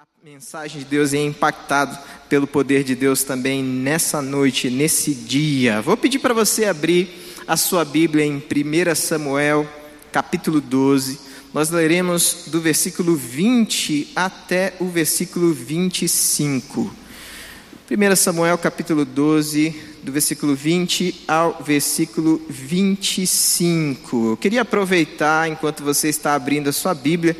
A 0.00 0.06
mensagem 0.24 0.78
de 0.78 0.86
Deus 0.86 1.12
é 1.12 1.18
impactado 1.18 1.98
pelo 2.26 2.46
poder 2.46 2.82
de 2.82 2.94
Deus 2.94 3.22
também 3.22 3.62
nessa 3.62 4.22
noite, 4.22 4.70
nesse 4.70 5.12
dia. 5.12 5.82
Vou 5.82 5.94
pedir 5.94 6.20
para 6.20 6.32
você 6.32 6.64
abrir 6.64 7.34
a 7.46 7.54
sua 7.54 7.84
Bíblia 7.84 8.24
em 8.24 8.36
1 8.38 8.94
Samuel, 8.94 9.68
capítulo 10.10 10.58
12. 10.58 11.20
Nós 11.52 11.68
leremos 11.68 12.44
do 12.46 12.62
versículo 12.62 13.14
20 13.14 14.12
até 14.16 14.72
o 14.80 14.86
versículo 14.86 15.52
25. 15.52 16.96
1 17.90 18.16
Samuel, 18.16 18.56
capítulo 18.56 19.04
12, 19.04 19.74
do 20.02 20.12
versículo 20.12 20.54
20 20.54 21.24
ao 21.28 21.62
versículo 21.62 22.40
25. 22.48 24.30
Eu 24.30 24.36
queria 24.38 24.62
aproveitar, 24.62 25.46
enquanto 25.46 25.84
você 25.84 26.08
está 26.08 26.34
abrindo 26.34 26.68
a 26.68 26.72
sua 26.72 26.94
Bíblia, 26.94 27.36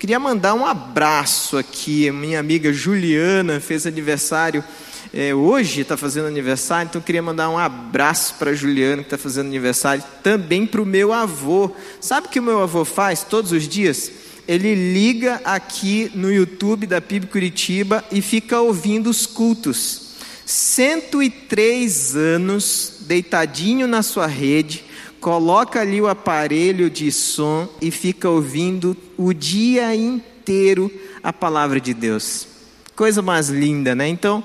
Queria 0.00 0.18
mandar 0.18 0.54
um 0.54 0.64
abraço 0.64 1.58
aqui. 1.58 2.10
Minha 2.10 2.40
amiga 2.40 2.72
Juliana 2.72 3.60
fez 3.60 3.86
aniversário 3.86 4.64
é, 5.12 5.34
hoje, 5.34 5.82
está 5.82 5.94
fazendo 5.94 6.26
aniversário, 6.26 6.88
então 6.88 7.02
queria 7.02 7.20
mandar 7.20 7.50
um 7.50 7.58
abraço 7.58 8.36
para 8.38 8.54
Juliana, 8.54 9.02
que 9.02 9.08
está 9.08 9.18
fazendo 9.18 9.48
aniversário, 9.48 10.02
também 10.22 10.64
para 10.64 10.80
o 10.80 10.86
meu 10.86 11.12
avô. 11.12 11.70
Sabe 12.00 12.28
o 12.28 12.30
que 12.30 12.40
o 12.40 12.42
meu 12.42 12.62
avô 12.62 12.82
faz 12.82 13.24
todos 13.24 13.52
os 13.52 13.68
dias? 13.68 14.10
Ele 14.48 14.74
liga 14.74 15.38
aqui 15.44 16.10
no 16.14 16.32
YouTube 16.32 16.86
da 16.86 17.02
PIB 17.02 17.26
Curitiba 17.26 18.02
e 18.10 18.22
fica 18.22 18.58
ouvindo 18.58 19.10
os 19.10 19.26
cultos. 19.26 20.12
103 20.46 22.16
anos, 22.16 22.94
deitadinho 23.00 23.86
na 23.86 24.02
sua 24.02 24.26
rede, 24.26 24.82
coloca 25.20 25.80
ali 25.80 26.00
o 26.00 26.08
aparelho 26.08 26.88
de 26.88 27.12
som 27.12 27.68
e 27.80 27.90
fica 27.90 28.28
ouvindo 28.28 28.96
o 29.16 29.32
dia 29.32 29.94
inteiro 29.94 30.90
a 31.22 31.32
palavra 31.32 31.80
de 31.80 31.92
Deus. 31.92 32.48
Coisa 32.96 33.20
mais 33.20 33.48
linda, 33.48 33.94
né? 33.94 34.08
Então, 34.08 34.42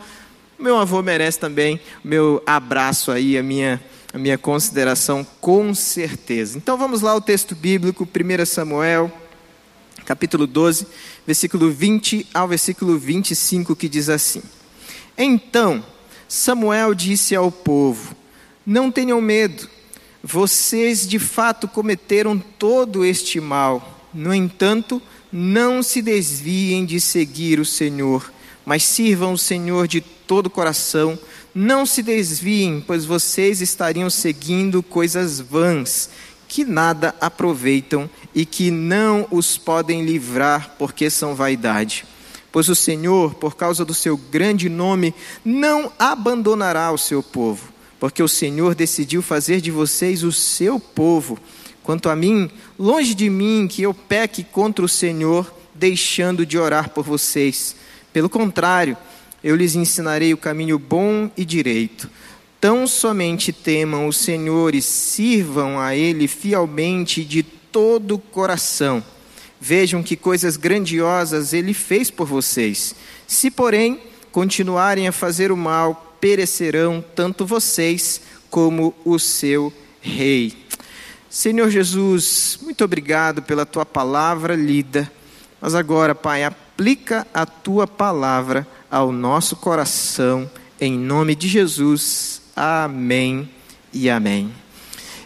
meu 0.59 0.77
avô 0.77 1.02
merece 1.02 1.39
também 1.39 1.80
meu 2.03 2.44
abraço 2.45 3.11
aí, 3.11 3.38
a 3.38 3.44
minha, 3.44 3.81
a 4.14 4.17
minha 4.17 4.38
consideração, 4.38 5.25
com 5.39 5.73
certeza. 5.73 6.58
Então 6.58 6.77
vamos 6.77 7.02
lá, 7.02 7.16
o 7.16 7.21
texto 7.21 7.55
bíblico, 7.55 8.05
1 8.05 8.45
Samuel, 8.45 9.11
capítulo 10.05 10.45
12, 10.45 10.88
versículo 11.25 11.71
20 11.71 12.27
ao 12.33 12.47
versículo 12.47 12.97
25, 12.99 13.75
que 13.75 13.89
diz 13.89 14.09
assim: 14.09 14.42
Então 15.17 15.83
Samuel 16.27 16.94
disse 16.94 17.36
ao 17.36 17.52
povo: 17.52 18.16
Não 18.66 18.92
tenham 18.92 19.21
medo 19.21 19.74
vocês 20.27 21.07
de 21.07 21.19
fato 21.19 21.67
cometeram 21.67 22.39
todo 22.39 23.05
este 23.05 23.39
mal. 23.39 24.07
No 24.11 24.33
entanto, 24.33 24.99
não 25.31 25.83
se 25.83 26.01
desviem 26.01 26.83
de 26.83 26.99
seguir 26.99 27.59
o 27.59 27.65
Senhor, 27.65 28.33
mas 28.65 28.81
sirvam 28.83 29.33
o 29.33 29.37
Senhor 29.37 29.87
de 29.87 30.01
todo 30.01 30.47
o 30.47 30.49
coração. 30.49 31.17
Não 31.53 31.85
se 31.85 32.01
desviem, 32.01 32.83
pois 32.85 33.05
vocês 33.05 33.61
estariam 33.61 34.09
seguindo 34.09 34.81
coisas 34.81 35.39
vãs, 35.39 36.09
que 36.47 36.65
nada 36.65 37.13
aproveitam 37.21 38.09
e 38.33 38.47
que 38.47 38.71
não 38.71 39.27
os 39.29 39.59
podem 39.59 40.03
livrar, 40.03 40.73
porque 40.79 41.07
são 41.07 41.35
vaidade. 41.35 42.03
Pois 42.51 42.67
o 42.67 42.73
Senhor, 42.73 43.35
por 43.35 43.55
causa 43.55 43.85
do 43.85 43.93
seu 43.93 44.17
grande 44.17 44.69
nome, 44.69 45.13
não 45.43 45.91
abandonará 45.99 46.91
o 46.91 46.97
seu 46.97 47.21
povo 47.21 47.74
porque 48.06 48.22
o 48.22 48.28
Senhor 48.28 48.75
decidiu 48.75 49.20
fazer 49.20 49.59
de 49.59 49.72
vocês 49.72 50.22
o 50.22 50.31
seu 50.31 50.80
povo. 50.80 51.39
Quanto 51.81 52.08
a 52.08 52.16
mim, 52.16 52.52
longe 52.78 53.16
de 53.16 53.31
mim 53.31 53.67
que 53.67 53.81
eu 53.81 53.95
peque 53.95 54.44
contra 54.44 54.86
o 54.86 54.88
Senhor, 54.88 55.52
deixando 55.73 56.45
de 56.45 56.56
orar 56.56 56.92
por 56.92 57.03
vocês. 57.03 57.76
Pelo 58.14 58.30
contrário, 58.30 58.95
eu 59.44 59.56
lhes 59.56 59.73
ensinarei 59.73 60.31
o 60.36 60.38
caminho 60.38 60.78
bom 60.78 61.31
e 61.36 61.44
direito. 61.44 62.08
Tão 62.61 62.86
somente 62.86 63.52
temam 63.52 64.08
o 64.08 64.14
Senhor 64.14 64.76
e 64.76 64.83
sirvam 64.83 65.80
a 65.80 65.95
Ele 65.95 66.27
fielmente 66.27 67.26
de 67.26 67.42
todo 67.42 68.14
o 68.14 68.20
coração. 68.20 69.04
Vejam 69.60 70.04
que 70.04 70.15
coisas 70.15 70.58
grandiosas 70.58 71.54
Ele 71.54 71.73
fez 71.73 72.11
por 72.11 72.27
vocês. 72.27 72.94
Se, 73.26 73.49
porém, 73.49 73.99
continuarem 74.32 75.08
a 75.08 75.11
fazer 75.11 75.52
o 75.52 75.58
mal, 75.58 76.05
perecerão 76.20 77.03
tanto 77.15 77.45
vocês 77.45 78.21
como 78.49 78.93
o 79.03 79.20
seu 79.20 79.73
rei. 80.02 80.53
Senhor 81.30 81.70
Jesus, 81.70 82.58
muito 82.61 82.83
obrigado 82.83 83.42
pela 83.42 83.65
tua 83.65 83.86
palavra 83.86 84.55
lida. 84.55 85.11
Mas 85.59 85.76
agora, 85.76 86.15
Pai, 86.15 86.43
aplica 86.43 87.27
a 87.33 87.45
tua 87.45 87.86
palavra 87.86 88.65
ao 88.89 89.11
nosso 89.11 89.55
coração, 89.55 90.49
em 90.80 90.98
nome 90.98 91.36
de 91.36 91.48
Jesus. 91.48 92.42
Amém 92.55 93.49
e 93.92 94.09
amém. 94.09 94.53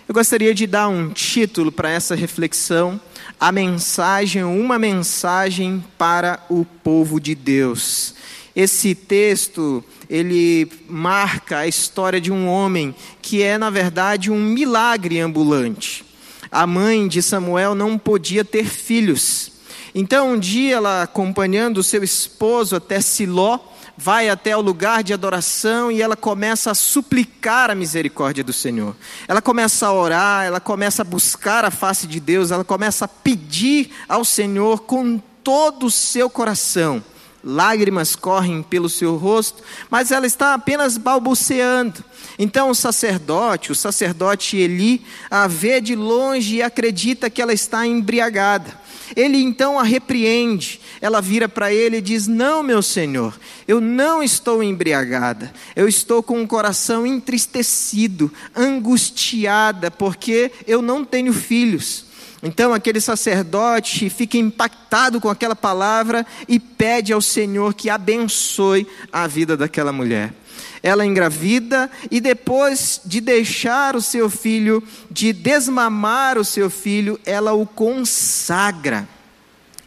Eu 0.07 0.13
gostaria 0.15 0.55
de 0.55 0.65
dar 0.65 0.87
um 0.87 1.09
título 1.09 1.71
para 1.71 1.91
essa 1.91 2.15
reflexão: 2.15 2.99
a 3.39 3.51
mensagem, 3.51 4.43
uma 4.43 4.79
mensagem 4.79 5.83
para 5.99 6.43
o 6.49 6.65
povo 6.65 7.19
de 7.19 7.35
Deus. 7.35 8.15
Esse 8.55 8.95
texto, 8.95 9.83
ele 10.09 10.67
marca 10.87 11.59
a 11.59 11.67
história 11.67 12.19
de 12.19 12.31
um 12.31 12.47
homem 12.47 12.95
que 13.21 13.43
é, 13.43 13.57
na 13.57 13.69
verdade, 13.69 14.31
um 14.31 14.41
milagre 14.41 15.19
ambulante. 15.19 16.03
A 16.51 16.65
mãe 16.65 17.07
de 17.07 17.21
Samuel 17.21 17.75
não 17.75 17.95
podia 17.97 18.43
ter 18.43 18.65
filhos. 18.65 19.51
Então, 19.93 20.33
um 20.33 20.39
dia, 20.39 20.77
ela 20.77 21.03
acompanhando 21.03 21.77
o 21.77 21.83
seu 21.83 22.03
esposo 22.03 22.75
até 22.75 22.99
Siló, 23.01 23.59
vai 23.95 24.29
até 24.29 24.57
o 24.57 24.61
lugar 24.61 25.03
de 25.03 25.13
adoração 25.13 25.91
e 25.91 26.01
ela 26.01 26.15
começa 26.15 26.71
a 26.71 26.75
suplicar 26.75 27.69
a 27.69 27.75
misericórdia 27.75 28.43
do 28.43 28.53
Senhor. 28.53 28.95
Ela 29.27 29.41
começa 29.41 29.85
a 29.85 29.93
orar, 29.93 30.45
ela 30.45 30.59
começa 30.59 31.03
a 31.03 31.05
buscar 31.05 31.65
a 31.65 31.71
face 31.71 32.07
de 32.07 32.19
Deus, 32.19 32.49
ela 32.49 32.63
começa 32.63 33.05
a 33.05 33.09
pedir 33.09 33.91
ao 34.07 34.25
Senhor 34.25 34.81
com 34.83 35.21
todo 35.43 35.85
o 35.85 35.91
seu 35.91 36.29
coração 36.29 37.03
lágrimas 37.43 38.15
correm 38.15 38.61
pelo 38.61 38.89
seu 38.89 39.15
rosto, 39.15 39.63
mas 39.89 40.11
ela 40.11 40.27
está 40.27 40.53
apenas 40.53 40.97
balbuciando. 40.97 42.03
Então 42.37 42.69
o 42.69 42.75
sacerdote, 42.75 43.71
o 43.71 43.75
sacerdote 43.75 44.57
Eli, 44.57 45.05
a 45.29 45.47
vê 45.47 45.81
de 45.81 45.95
longe 45.95 46.57
e 46.57 46.61
acredita 46.61 47.29
que 47.29 47.41
ela 47.41 47.53
está 47.53 47.85
embriagada. 47.85 48.79
Ele 49.15 49.37
então 49.37 49.79
a 49.79 49.83
repreende. 49.83 50.79
Ela 51.01 51.21
vira 51.21 51.47
para 51.49 51.73
ele 51.73 51.97
e 51.97 52.01
diz: 52.01 52.27
Não, 52.27 52.61
meu 52.61 52.81
senhor, 52.81 53.37
eu 53.67 53.81
não 53.81 54.21
estou 54.21 54.61
embriagada. 54.61 55.51
Eu 55.75 55.87
estou 55.87 56.21
com 56.21 56.41
o 56.41 56.47
coração 56.47 57.07
entristecido, 57.07 58.31
angustiada, 58.55 59.89
porque 59.89 60.51
eu 60.67 60.81
não 60.81 61.03
tenho 61.03 61.33
filhos. 61.33 62.08
Então 62.41 62.73
aquele 62.73 63.01
sacerdote 63.01 64.09
fica 64.09 64.37
impactado 64.37 65.19
com 65.19 65.29
aquela 65.29 65.55
palavra 65.55 66.25
e 66.47 66.59
pede 66.59 67.11
ao 67.11 67.21
Senhor 67.21 67.73
que 67.73 67.89
abençoe 67.89 68.87
a 69.11 69.27
vida 69.27 69.57
daquela 69.57 69.91
mulher. 69.91 70.33
Ela 70.81 71.05
engravida 71.05 71.91
e 72.09 72.21
depois 72.21 73.01
de 73.05 73.19
deixar 73.19 73.95
o 73.95 74.01
seu 74.01 74.29
filho, 74.29 74.81
de 75.11 75.33
desmamar 75.33 76.37
o 76.37 76.45
seu 76.45 76.69
filho, 76.69 77.19
ela 77.25 77.51
o 77.51 77.65
consagra. 77.65 79.07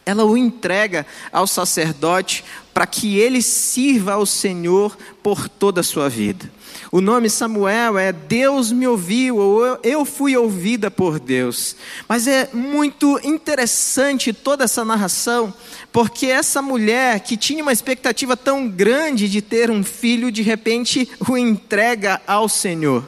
Ela 0.04 0.24
o 0.24 0.36
entrega 0.36 1.06
ao 1.32 1.46
sacerdote 1.46 2.44
para 2.74 2.86
que 2.86 3.18
ele 3.18 3.42
sirva 3.42 4.14
ao 4.14 4.26
Senhor 4.26 4.96
por 5.22 5.48
toda 5.48 5.80
a 5.80 5.84
sua 5.84 6.08
vida. 6.08 6.50
O 6.90 7.00
nome 7.00 7.30
Samuel 7.30 7.98
é 7.98 8.12
Deus 8.12 8.72
me 8.72 8.86
ouviu, 8.86 9.36
ou 9.36 9.78
eu 9.82 10.04
fui 10.04 10.36
ouvida 10.36 10.90
por 10.90 11.18
Deus. 11.18 11.76
Mas 12.08 12.26
é 12.26 12.48
muito 12.52 13.20
interessante 13.24 14.32
toda 14.32 14.64
essa 14.64 14.84
narração, 14.84 15.54
porque 15.92 16.26
essa 16.26 16.60
mulher 16.60 17.20
que 17.20 17.36
tinha 17.36 17.62
uma 17.62 17.72
expectativa 17.72 18.36
tão 18.36 18.68
grande 18.68 19.28
de 19.28 19.40
ter 19.40 19.70
um 19.70 19.82
filho, 19.82 20.32
de 20.32 20.42
repente 20.42 21.08
o 21.28 21.36
entrega 21.36 22.20
ao 22.26 22.48
Senhor. 22.48 23.04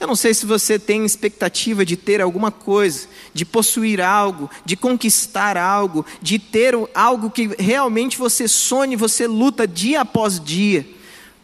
Eu 0.00 0.06
não 0.06 0.14
sei 0.14 0.32
se 0.32 0.46
você 0.46 0.78
tem 0.78 1.04
expectativa 1.04 1.84
de 1.84 1.96
ter 1.96 2.20
alguma 2.20 2.52
coisa, 2.52 3.08
de 3.34 3.44
possuir 3.44 4.00
algo, 4.00 4.48
de 4.64 4.76
conquistar 4.76 5.56
algo, 5.56 6.06
de 6.22 6.38
ter 6.38 6.74
algo 6.94 7.30
que 7.30 7.50
realmente 7.58 8.16
você 8.16 8.46
sonhe, 8.46 8.94
você 8.94 9.26
luta 9.26 9.66
dia 9.66 10.02
após 10.02 10.38
dia. 10.38 10.86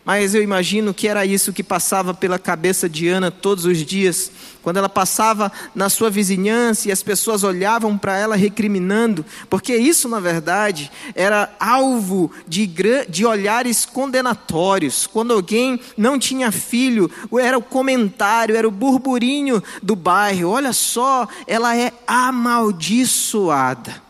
Mas 0.05 0.35
eu 0.35 0.43
imagino 0.43 0.93
que 0.93 1.09
era 1.09 1.25
isso 1.25 1.53
que 1.53 1.63
passava 1.63 2.13
pela 2.13 2.39
cabeça 2.39 2.89
de 2.89 3.09
Ana 3.09 3.31
todos 3.31 3.65
os 3.65 3.79
dias, 3.79 4.31
quando 4.63 4.77
ela 4.77 4.89
passava 4.89 5.51
na 5.75 5.89
sua 5.89 6.11
vizinhança 6.11 6.89
e 6.89 6.93
as 6.93 7.03
pessoas 7.03 7.43
olhavam 7.43 7.97
para 7.97 8.19
ela 8.19 8.37
recriminando, 8.37 9.25
porque 9.49 9.75
isso, 9.75 10.07
na 10.07 10.21
verdade, 10.21 10.93
era 11.15 11.51
alvo 11.59 12.31
de, 12.47 12.71
de 13.09 13.25
olhares 13.25 13.87
condenatórios. 13.87 15.07
Quando 15.07 15.33
alguém 15.33 15.81
não 15.97 16.19
tinha 16.19 16.53
filho, 16.53 17.11
era 17.41 17.57
o 17.57 17.63
comentário, 17.63 18.57
era 18.57 18.69
o 18.69 18.71
burburinho 18.71 19.63
do 19.83 19.97
bairro: 19.97 20.51
olha 20.51 20.75
só, 20.75 21.27
ela 21.47 21.75
é 21.75 21.93
amaldiçoada. 22.07 24.03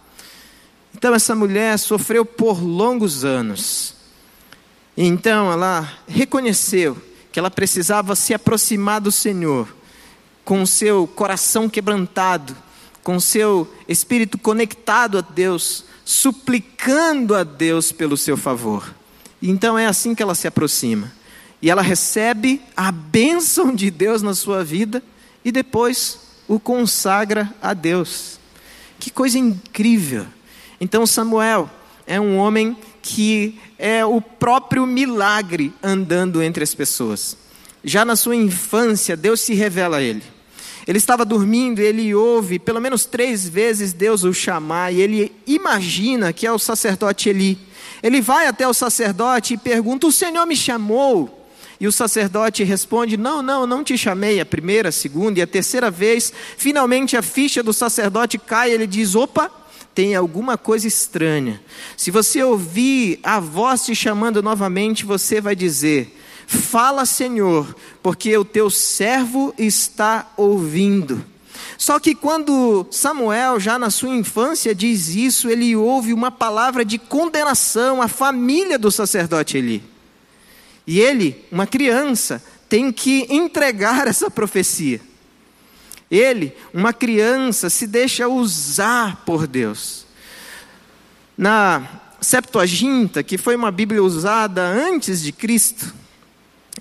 Então 0.93 1.15
essa 1.15 1.37
mulher 1.37 1.79
sofreu 1.79 2.25
por 2.25 2.61
longos 2.61 3.25
anos. 3.25 3.95
Então 4.97 5.51
ela 5.51 5.93
reconheceu 6.07 6.97
que 7.33 7.39
ela 7.39 7.51
precisava 7.51 8.15
se 8.15 8.33
aproximar 8.33 9.01
do 9.01 9.11
Senhor 9.11 9.69
com 10.45 10.63
o 10.63 10.67
seu 10.67 11.07
coração 11.07 11.69
quebrantado, 11.69 12.55
com 13.03 13.17
o 13.17 13.21
seu 13.21 13.73
espírito 13.89 14.39
conectado 14.39 15.19
a 15.19 15.21
Deus, 15.21 15.85
suplicando 16.05 17.35
a 17.35 17.43
Deus 17.43 17.91
pelo 17.91 18.17
seu 18.17 18.37
favor. 18.37 18.95
Então 19.43 19.79
é 19.79 19.87
assim 19.87 20.15
que 20.15 20.23
ela 20.23 20.35
se 20.35 20.47
aproxima. 20.47 21.13
E 21.61 21.71
ela 21.71 21.83
recebe 21.83 22.61
a 22.77 22.93
bênção 22.93 23.75
de 23.75 23.91
Deus 23.91 24.23
na 24.23 24.35
sua 24.35 24.63
vida 24.63 25.03
e 25.45 25.51
depois 25.51 26.19
o 26.47 26.61
consagra 26.61 27.53
a 27.61 27.75
Deus. 27.75 28.39
Que 28.99 29.11
coisa 29.11 29.39
incrível! 29.39 30.27
Então 30.81 31.07
Samuel 31.07 31.71
é 32.07 32.21
um 32.21 32.37
homem 32.37 32.77
que 33.05 33.61
é 33.79 34.03
o 34.03 34.19
próprio 34.19 34.87
milagre 34.87 35.75
andando 35.83 36.43
entre 36.43 36.65
as 36.65 36.75
pessoas. 36.75 37.37
Já 37.85 38.03
na 38.03 38.17
sua 38.17 38.35
infância, 38.35 39.15
Deus 39.15 39.43
se 39.43 39.53
revela 39.53 39.99
a 39.99 40.03
ele. 40.03 40.23
Ele 40.87 40.97
estava 40.97 41.23
dormindo 41.23 41.81
ele 41.81 42.15
ouve 42.15 42.59
pelo 42.59 42.81
menos 42.81 43.05
três 43.05 43.47
vezes 43.47 43.93
Deus 43.93 44.25
o 44.25 44.33
chamar 44.33 44.93
e 44.93 45.01
ele 45.01 45.33
imagina 45.47 46.33
que 46.33 46.47
é 46.47 46.53
o 46.53 46.59
sacerdote 46.59 47.29
Eli. 47.29 47.59
Ele 48.03 48.23
vai 48.23 48.47
até 48.47 48.67
o 48.67 48.75
sacerdote 48.75 49.55
e 49.55 49.59
pergunta: 49.59 50.07
O 50.07 50.13
Senhor 50.13 50.47
me 50.47 50.57
chamou? 50.57 51.47
E 51.79 51.87
o 51.87 51.93
sacerdote 51.93 52.65
responde: 52.65 53.19
Não, 53.19 53.43
não, 53.43 53.67
não 53.67 53.85
te 53.85 53.97
chamei 53.99 54.41
a 54.41 54.47
primeira, 54.47 54.89
a 54.89 54.93
segunda 54.93 55.39
e 55.39 55.43
a 55.43 55.47
terceira 55.47 55.91
vez. 55.91 56.33
Finalmente 56.57 57.17
a 57.17 57.23
ficha 57.23 57.63
do 57.63 57.73
sacerdote 57.73 58.39
cai 58.39 58.71
ele 58.71 58.87
diz: 58.87 59.15
Opa, 59.15 59.51
tem 59.95 60.15
alguma 60.15 60.59
coisa 60.59 60.89
estranha. 60.89 61.61
Se 61.97 62.11
você 62.11 62.43
ouvir 62.43 63.21
a 63.23 63.39
voz 63.39 63.85
te 63.85 63.95
chamando 63.95 64.43
novamente, 64.43 65.05
você 65.05 65.41
vai 65.41 65.55
dizer: 65.55 66.19
Fala, 66.47 67.07
Senhor, 67.07 67.75
porque 68.03 68.37
o 68.37 68.45
teu 68.45 68.69
servo 68.69 69.55
está 69.57 70.33
ouvindo. 70.37 71.25
Só 71.79 71.99
que 71.99 72.15
quando 72.15 72.87
Samuel, 72.91 73.59
já 73.61 73.79
na 73.79 73.91
sua 73.91 74.15
infância, 74.15 74.75
diz 74.75 75.15
isso, 75.15 75.49
ele 75.49 75.75
ouve 75.77 76.13
uma 76.13 76.31
palavra 76.31 76.85
de 76.85 76.99
condenação 76.99 78.03
à 78.03 78.09
família 78.09 78.79
do 78.79 78.91
sacerdote 78.91 79.59
Eli. 79.59 79.83
E 80.87 81.01
ele, 81.01 81.45
uma 81.51 81.67
criança, 81.67 82.43
tem 82.69 82.93
que 82.93 83.27
entregar 83.31 84.07
essa 84.07 84.31
profecia. 84.31 85.01
Ele, 86.15 86.53
uma 86.73 86.93
criança, 86.93 87.69
se 87.69 87.87
deixa 87.87 88.29
usar 88.29 89.23
por 89.25 89.47
Deus. 89.47 90.07
Na 91.37 91.89
Septuaginta, 92.21 93.23
que 93.23 93.37
foi 93.37 93.57
uma 93.57 93.71
Bíblia 93.71 94.03
usada 94.03 94.63
antes 94.63 95.21
de 95.21 95.33
Cristo, 95.33 95.93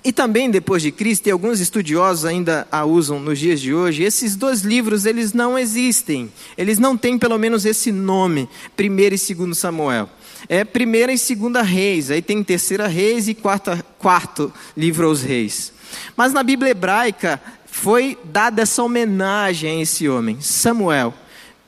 e 0.04 0.12
também 0.12 0.50
depois 0.50 0.82
de 0.82 0.92
Cristo, 0.92 1.26
e 1.26 1.30
alguns 1.30 1.60
estudiosos 1.60 2.24
ainda 2.24 2.68
a 2.70 2.84
usam 2.84 3.18
nos 3.18 3.38
dias 3.38 3.60
de 3.60 3.72
hoje, 3.72 4.02
esses 4.02 4.36
dois 4.36 4.60
livros 4.60 5.06
eles 5.06 5.32
não 5.32 5.58
existem. 5.58 6.30
Eles 6.58 6.78
não 6.78 6.96
têm 6.96 7.18
pelo 7.18 7.38
menos 7.38 7.64
esse 7.64 7.90
nome, 7.90 8.48
primeiro 8.76 9.14
e 9.14 9.18
segundo 9.18 9.54
Samuel. 9.54 10.08
É 10.48 10.62
primeira 10.62 11.12
e 11.12 11.18
segunda 11.18 11.62
reis, 11.62 12.10
aí 12.10 12.20
tem 12.20 12.42
terceira 12.44 12.86
reis 12.86 13.28
e 13.28 13.34
quarta, 13.34 13.84
quarto 13.98 14.52
livro 14.76 15.06
aos 15.06 15.22
reis. 15.22 15.72
Mas 16.16 16.32
na 16.32 16.42
Bíblia 16.42 16.70
hebraica 16.72 17.40
foi 17.74 18.16
dada 18.22 18.62
essa 18.62 18.84
homenagem 18.84 19.78
a 19.78 19.82
esse 19.82 20.08
homem, 20.08 20.40
Samuel, 20.40 21.12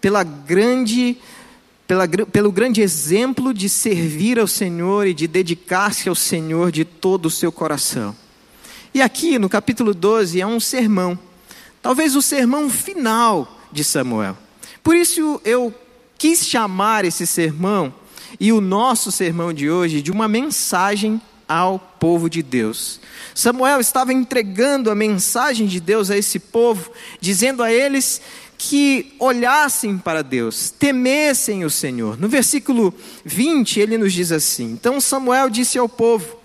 pela 0.01 0.23
grande 0.23 1.19
pela, 1.85 2.07
pelo 2.09 2.53
grande 2.53 2.81
exemplo 2.81 3.53
de 3.53 3.69
servir 3.69 4.39
ao 4.39 4.47
Senhor 4.47 5.09
e 5.09 5.13
de 5.13 5.27
dedicar-se 5.27 6.09
ao 6.09 6.15
Senhor 6.15 6.71
de 6.71 6.85
todo 6.85 7.27
o 7.27 7.31
seu 7.31 7.51
coração. 7.51 8.15
E 8.95 9.03
aqui 9.03 9.37
no 9.37 9.49
capítulo 9.49 9.93
12 9.93 10.41
é 10.41 10.47
um 10.47 10.61
sermão, 10.61 11.19
talvez 11.83 12.15
o 12.15 12.23
sermão 12.23 12.71
final 12.71 13.61
de 13.73 13.83
Samuel. 13.83 14.39
Por 14.85 14.95
isso 14.95 15.41
eu 15.45 15.75
quis 16.17 16.47
chamar 16.47 17.05
esse 17.05 17.27
sermão 17.27 17.93
e 18.39 18.53
o 18.53 18.61
nosso 18.61 19.11
sermão 19.11 19.53
de 19.53 19.69
hoje 19.69 20.01
de 20.01 20.13
uma 20.13 20.29
mensagem 20.29 21.21
ao 21.49 21.79
povo 21.79 22.29
de 22.29 22.43
Deus. 22.43 23.01
Samuel 23.35 23.81
estava 23.81 24.13
entregando 24.13 24.91
a 24.91 24.95
mensagem 24.95 25.67
de 25.67 25.81
Deus 25.81 26.11
a 26.11 26.17
esse 26.17 26.39
povo, 26.39 26.91
dizendo 27.21 27.63
a 27.63 27.73
eles 27.73 28.21
que 28.59 29.15
olhassem 29.19 29.99
para 29.99 30.23
Deus, 30.23 30.71
temessem 30.71 31.65
o 31.65 31.71
Senhor. 31.71 32.19
No 32.19 32.29
versículo 32.29 32.95
20, 33.25 33.81
ele 33.81 33.99
nos 33.99 34.13
diz 34.13 34.33
assim: 34.33 34.65
Então 34.73 35.01
Samuel 35.01 35.51
disse 35.51 35.79
ao 35.79 35.89
povo: 35.89 36.37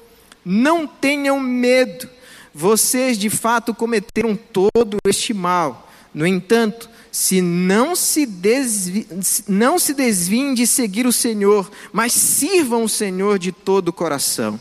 Não 0.43 0.85
tenham 0.85 1.39
medo 1.39 2.09
vocês 2.53 3.17
de 3.17 3.29
fato 3.29 3.73
cometeram 3.73 4.35
todo 4.35 4.97
este 5.05 5.33
mal. 5.33 5.89
No 6.13 6.27
entanto, 6.27 6.89
se 7.11 7.41
não 7.41 7.95
se, 7.95 8.25
desvi, 8.25 9.07
não 9.47 9.79
se 9.79 9.93
desviem 9.93 10.53
de 10.53 10.67
seguir 10.67 11.05
o 11.05 11.13
Senhor, 11.13 11.71
mas 11.91 12.11
sirvam 12.13 12.83
o 12.83 12.89
Senhor 12.89 13.39
de 13.39 13.51
todo 13.51 13.89
o 13.89 13.93
coração. 13.93 14.59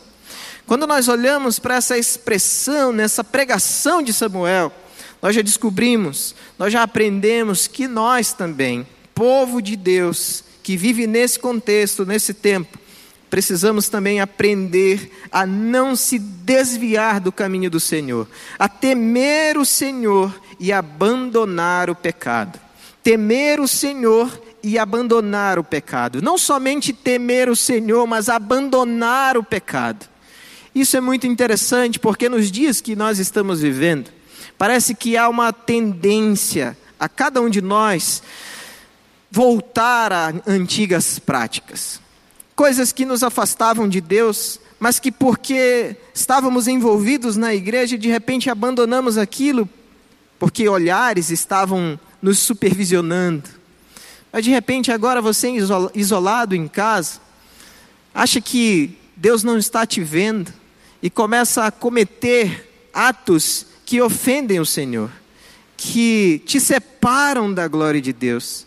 Quando 0.71 0.87
nós 0.87 1.09
olhamos 1.09 1.59
para 1.59 1.75
essa 1.75 1.97
expressão, 1.97 2.93
nessa 2.93 3.25
pregação 3.25 4.01
de 4.01 4.13
Samuel, 4.13 4.71
nós 5.21 5.35
já 5.35 5.41
descobrimos, 5.41 6.33
nós 6.57 6.71
já 6.71 6.81
aprendemos 6.81 7.67
que 7.67 7.89
nós 7.89 8.31
também, 8.31 8.87
povo 9.13 9.61
de 9.61 9.75
Deus, 9.75 10.45
que 10.63 10.77
vive 10.77 11.05
nesse 11.07 11.37
contexto, 11.39 12.05
nesse 12.05 12.33
tempo, 12.33 12.79
precisamos 13.29 13.89
também 13.89 14.21
aprender 14.21 15.11
a 15.29 15.45
não 15.45 15.93
se 15.93 16.17
desviar 16.17 17.19
do 17.19 17.33
caminho 17.33 17.69
do 17.69 17.81
Senhor, 17.81 18.25
a 18.57 18.69
temer 18.69 19.57
o 19.57 19.65
Senhor 19.65 20.33
e 20.57 20.71
abandonar 20.71 21.89
o 21.89 21.95
pecado. 21.95 22.57
Temer 23.03 23.59
o 23.59 23.67
Senhor 23.67 24.41
e 24.63 24.79
abandonar 24.79 25.59
o 25.59 25.65
pecado. 25.65 26.21
Não 26.21 26.37
somente 26.37 26.93
temer 26.93 27.49
o 27.49 27.57
Senhor, 27.57 28.07
mas 28.07 28.29
abandonar 28.29 29.35
o 29.37 29.43
pecado. 29.43 30.10
Isso 30.73 30.95
é 30.95 31.01
muito 31.01 31.27
interessante 31.27 31.99
porque 31.99 32.29
nos 32.29 32.51
dias 32.51 32.81
que 32.81 32.95
nós 32.95 33.19
estamos 33.19 33.61
vivendo, 33.61 34.09
parece 34.57 34.95
que 34.95 35.17
há 35.17 35.27
uma 35.27 35.51
tendência 35.51 36.77
a 36.99 37.09
cada 37.09 37.41
um 37.41 37.49
de 37.49 37.61
nós 37.61 38.23
voltar 39.31 40.11
a 40.13 40.33
antigas 40.47 41.19
práticas 41.19 42.01
coisas 42.61 42.91
que 42.91 43.05
nos 43.05 43.23
afastavam 43.23 43.89
de 43.89 43.99
Deus, 43.99 44.59
mas 44.79 44.99
que 44.99 45.11
porque 45.11 45.95
estávamos 46.13 46.67
envolvidos 46.67 47.35
na 47.35 47.55
igreja, 47.55 47.97
de 47.97 48.07
repente 48.07 48.51
abandonamos 48.51 49.17
aquilo, 49.17 49.67
porque 50.37 50.69
olhares 50.69 51.31
estavam 51.31 51.99
nos 52.21 52.37
supervisionando. 52.37 53.49
Mas 54.31 54.45
de 54.45 54.51
repente 54.51 54.91
agora 54.91 55.23
você 55.23 55.51
isolado 55.95 56.55
em 56.55 56.67
casa, 56.67 57.19
acha 58.13 58.39
que 58.39 58.95
Deus 59.15 59.43
não 59.43 59.57
está 59.57 59.83
te 59.83 60.03
vendo 60.03 60.53
e 61.01 61.09
começa 61.09 61.65
a 61.65 61.71
cometer 61.71 62.89
atos 62.93 63.65
que 63.85 64.01
ofendem 64.01 64.59
o 64.59 64.65
Senhor, 64.65 65.09
que 65.75 66.41
te 66.45 66.59
separam 66.59 67.53
da 67.53 67.67
glória 67.67 68.01
de 68.01 68.13
Deus, 68.13 68.65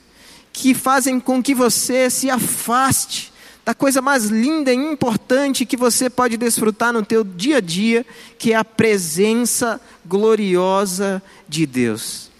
que 0.52 0.74
fazem 0.74 1.20
com 1.20 1.42
que 1.42 1.54
você 1.54 2.10
se 2.10 2.28
afaste 2.28 3.32
da 3.64 3.74
coisa 3.74 4.02
mais 4.02 4.26
linda 4.26 4.72
e 4.72 4.76
importante 4.76 5.64
que 5.64 5.76
você 5.76 6.10
pode 6.10 6.36
desfrutar 6.36 6.92
no 6.92 7.04
teu 7.04 7.24
dia 7.24 7.56
a 7.56 7.60
dia, 7.60 8.04
que 8.38 8.52
é 8.52 8.56
a 8.56 8.64
presença 8.64 9.80
gloriosa 10.04 11.22
de 11.48 11.64
Deus. 11.64 12.30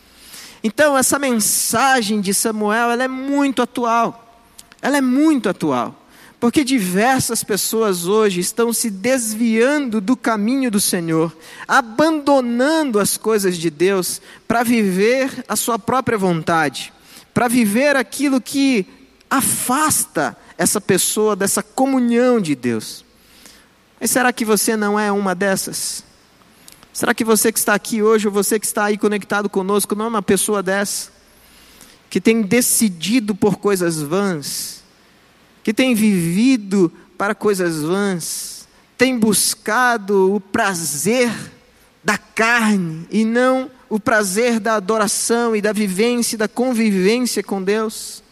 Então, 0.63 0.97
essa 0.97 1.19
mensagem 1.19 2.21
de 2.21 2.35
Samuel, 2.35 2.91
ela 2.91 3.05
é 3.05 3.09
muito 3.09 3.63
atual. 3.63 4.43
Ela 4.83 4.99
é 4.99 5.01
muito 5.01 5.49
atual. 5.49 6.04
Porque 6.45 6.63
diversas 6.63 7.43
pessoas 7.43 8.05
hoje 8.05 8.39
estão 8.39 8.71
se 8.71 8.91
desviando 8.91 9.99
do 9.99 10.15
caminho 10.15 10.71
do 10.71 10.79
Senhor, 10.79 11.35
abandonando 11.67 13.01
as 13.01 13.17
coisas 13.17 13.57
de 13.57 13.71
Deus 13.71 14.21
para 14.47 14.63
viver 14.63 15.43
a 15.49 15.57
sua 15.57 15.79
própria 15.79 16.19
vontade, 16.19 16.93
para 17.33 17.49
viver 17.49 17.97
aquilo 17.97 18.43
que 18.43 18.85
afasta 19.31 20.37
essa 20.59 20.83
pessoa 20.83 21.35
dessa 21.35 21.63
comunhão 21.63 22.39
de 22.39 22.55
Deus. 22.55 23.07
Mas 23.99 24.11
será 24.11 24.31
que 24.31 24.45
você 24.45 24.77
não 24.77 25.01
é 25.01 25.11
uma 25.11 25.35
dessas? 25.35 26.05
Será 26.93 27.15
que 27.15 27.25
você 27.25 27.51
que 27.51 27.59
está 27.59 27.73
aqui 27.73 28.03
hoje, 28.03 28.27
ou 28.27 28.33
você 28.35 28.61
que 28.61 28.67
está 28.67 28.85
aí 28.85 28.99
conectado 28.99 29.49
conosco, 29.49 29.95
não 29.95 30.05
é 30.05 30.09
uma 30.09 30.23
pessoa 30.23 30.63
dessa? 30.63 31.11
Que 32.11 32.21
tem 32.21 32.43
decidido 32.43 33.35
por 33.35 33.57
coisas 33.57 34.03
vãs, 34.03 34.84
que 35.65 35.73
tem 35.73 35.95
vivido 35.95 36.93
para 37.17 37.35
coisas 37.35 37.83
vãs, 37.83 38.69
tem 38.99 39.19
buscado 39.19 40.35
o 40.35 40.39
prazer 40.39 41.33
da 42.05 42.19
carne 42.19 43.09
e 43.11 43.25
não 43.25 43.71
o 43.89 43.99
prazer 43.99 44.61
da 44.61 44.75
adoração 44.75 45.57
e 45.57 45.63
da 45.63 45.73
vivência, 45.73 46.37
da 46.37 46.47
convivência 46.47 47.43
com 47.43 47.63
Deus? 47.63 48.23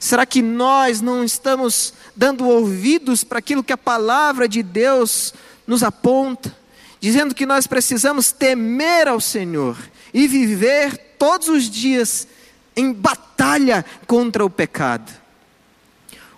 Será 0.00 0.26
que 0.26 0.42
nós 0.42 1.00
não 1.00 1.22
estamos 1.22 1.94
dando 2.16 2.48
ouvidos 2.48 3.22
para 3.22 3.38
aquilo 3.38 3.62
que 3.62 3.72
a 3.72 3.78
palavra 3.78 4.48
de 4.48 4.64
Deus 4.64 5.32
nos 5.64 5.84
aponta, 5.84 6.52
dizendo 7.00 7.36
que 7.36 7.46
nós 7.46 7.68
precisamos 7.68 8.32
temer 8.32 9.06
ao 9.06 9.20
Senhor 9.20 9.78
e 10.12 10.26
viver 10.26 11.14
todos 11.16 11.46
os 11.46 11.70
dias 11.70 12.26
em 12.74 12.92
batalha 12.92 13.84
contra 14.08 14.44
o 14.44 14.50
pecado? 14.50 15.21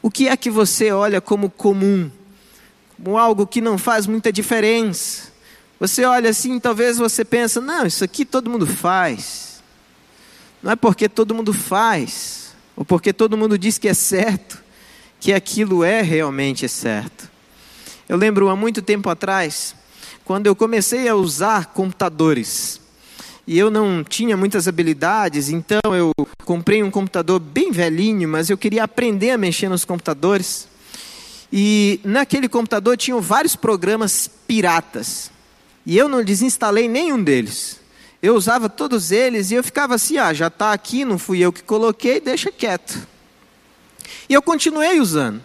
O 0.05 0.11
que 0.11 0.29
é 0.29 0.37
que 0.37 0.51
você 0.51 0.93
olha 0.93 1.19
como 1.19 1.49
comum, 1.49 2.11
como 2.95 3.17
algo 3.17 3.47
que 3.47 3.63
não 3.63 3.79
faz 3.79 4.07
muita 4.07 4.31
diferença? 4.31 5.33
Você 5.81 6.05
olha 6.05 6.29
assim, 6.29 6.61
talvez 6.61 6.99
você 6.99 7.25
pensa, 7.25 7.59
não, 7.59 7.87
isso 7.87 8.05
aqui 8.05 8.27
todo 8.27 8.51
mundo 8.51 8.67
faz. 8.67 9.63
Não 10.63 10.73
é 10.73 10.77
porque 10.77 11.09
todo 11.09 11.35
mundo 11.35 11.55
faz, 11.55 12.55
ou 12.77 12.85
porque 12.85 13.15
todo 13.15 13.35
mundo 13.35 13.57
diz 13.57 13.79
que 13.79 13.89
é 13.89 13.95
certo, 13.95 14.63
que 15.19 15.33
aquilo 15.33 15.83
é 15.83 16.03
realmente 16.03 16.69
certo. 16.69 17.31
Eu 18.07 18.19
lembro 18.19 18.51
há 18.51 18.57
muito 18.57 18.83
tempo 18.83 19.09
atrás, 19.09 19.75
quando 20.23 20.47
eu 20.47 20.55
comecei 20.55 21.09
a 21.09 21.15
usar 21.15 21.73
computadores, 21.73 22.79
e 23.47 23.59
eu 23.59 23.71
não 23.71 24.03
tinha 24.03 24.37
muitas 24.37 24.67
habilidades, 24.67 25.51
então 25.51 25.81
eu 25.95 26.13
comprei 26.45 26.83
um 26.83 26.91
computador 26.91 27.39
bem 27.39 27.71
velhinho, 27.71 28.29
mas 28.29 28.49
eu 28.49 28.57
queria 28.57 28.85
aprender 28.85 29.33
a 29.33 29.39
mexer 29.39 29.69
nos 29.69 29.85
computadores. 29.85 30.67
E 31.53 32.01
naquele 32.03 32.49
computador 32.49 32.97
tinham 32.97 33.21
vários 33.21 33.55
programas 33.55 34.29
piratas. 34.47 35.31
E 35.85 35.97
eu 35.97 36.09
não 36.09 36.25
desinstalei 36.25 36.89
nenhum 36.89 37.23
deles. 37.23 37.81
Eu 38.23 38.35
usava 38.35 38.71
todos 38.71 39.13
eles 39.13 39.51
e 39.51 39.55
eu 39.55 39.63
ficava 39.63 39.95
assim: 39.95 40.17
ah, 40.17 40.33
já 40.33 40.47
está 40.47 40.73
aqui, 40.73 41.05
não 41.05 41.19
fui 41.19 41.41
eu 41.41 41.53
que 41.53 41.63
coloquei, 41.63 42.21
deixa 42.21 42.51
quieto. 42.51 43.07
E 44.27 44.33
eu 44.33 44.41
continuei 44.41 44.99
usando. 44.99 45.43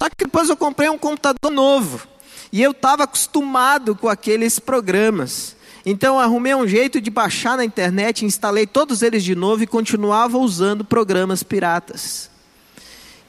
Só 0.00 0.08
que 0.10 0.24
depois 0.24 0.50
eu 0.50 0.56
comprei 0.56 0.90
um 0.90 0.98
computador 0.98 1.50
novo. 1.50 2.06
E 2.52 2.62
eu 2.62 2.72
estava 2.72 3.04
acostumado 3.04 3.96
com 3.96 4.08
aqueles 4.08 4.58
programas. 4.58 5.56
Então 5.90 6.20
arrumei 6.20 6.54
um 6.54 6.68
jeito 6.68 7.00
de 7.00 7.10
baixar 7.10 7.56
na 7.56 7.64
internet, 7.64 8.22
instalei 8.22 8.66
todos 8.66 9.00
eles 9.00 9.24
de 9.24 9.34
novo 9.34 9.62
e 9.62 9.66
continuava 9.66 10.36
usando 10.36 10.84
programas 10.84 11.42
piratas. 11.42 12.28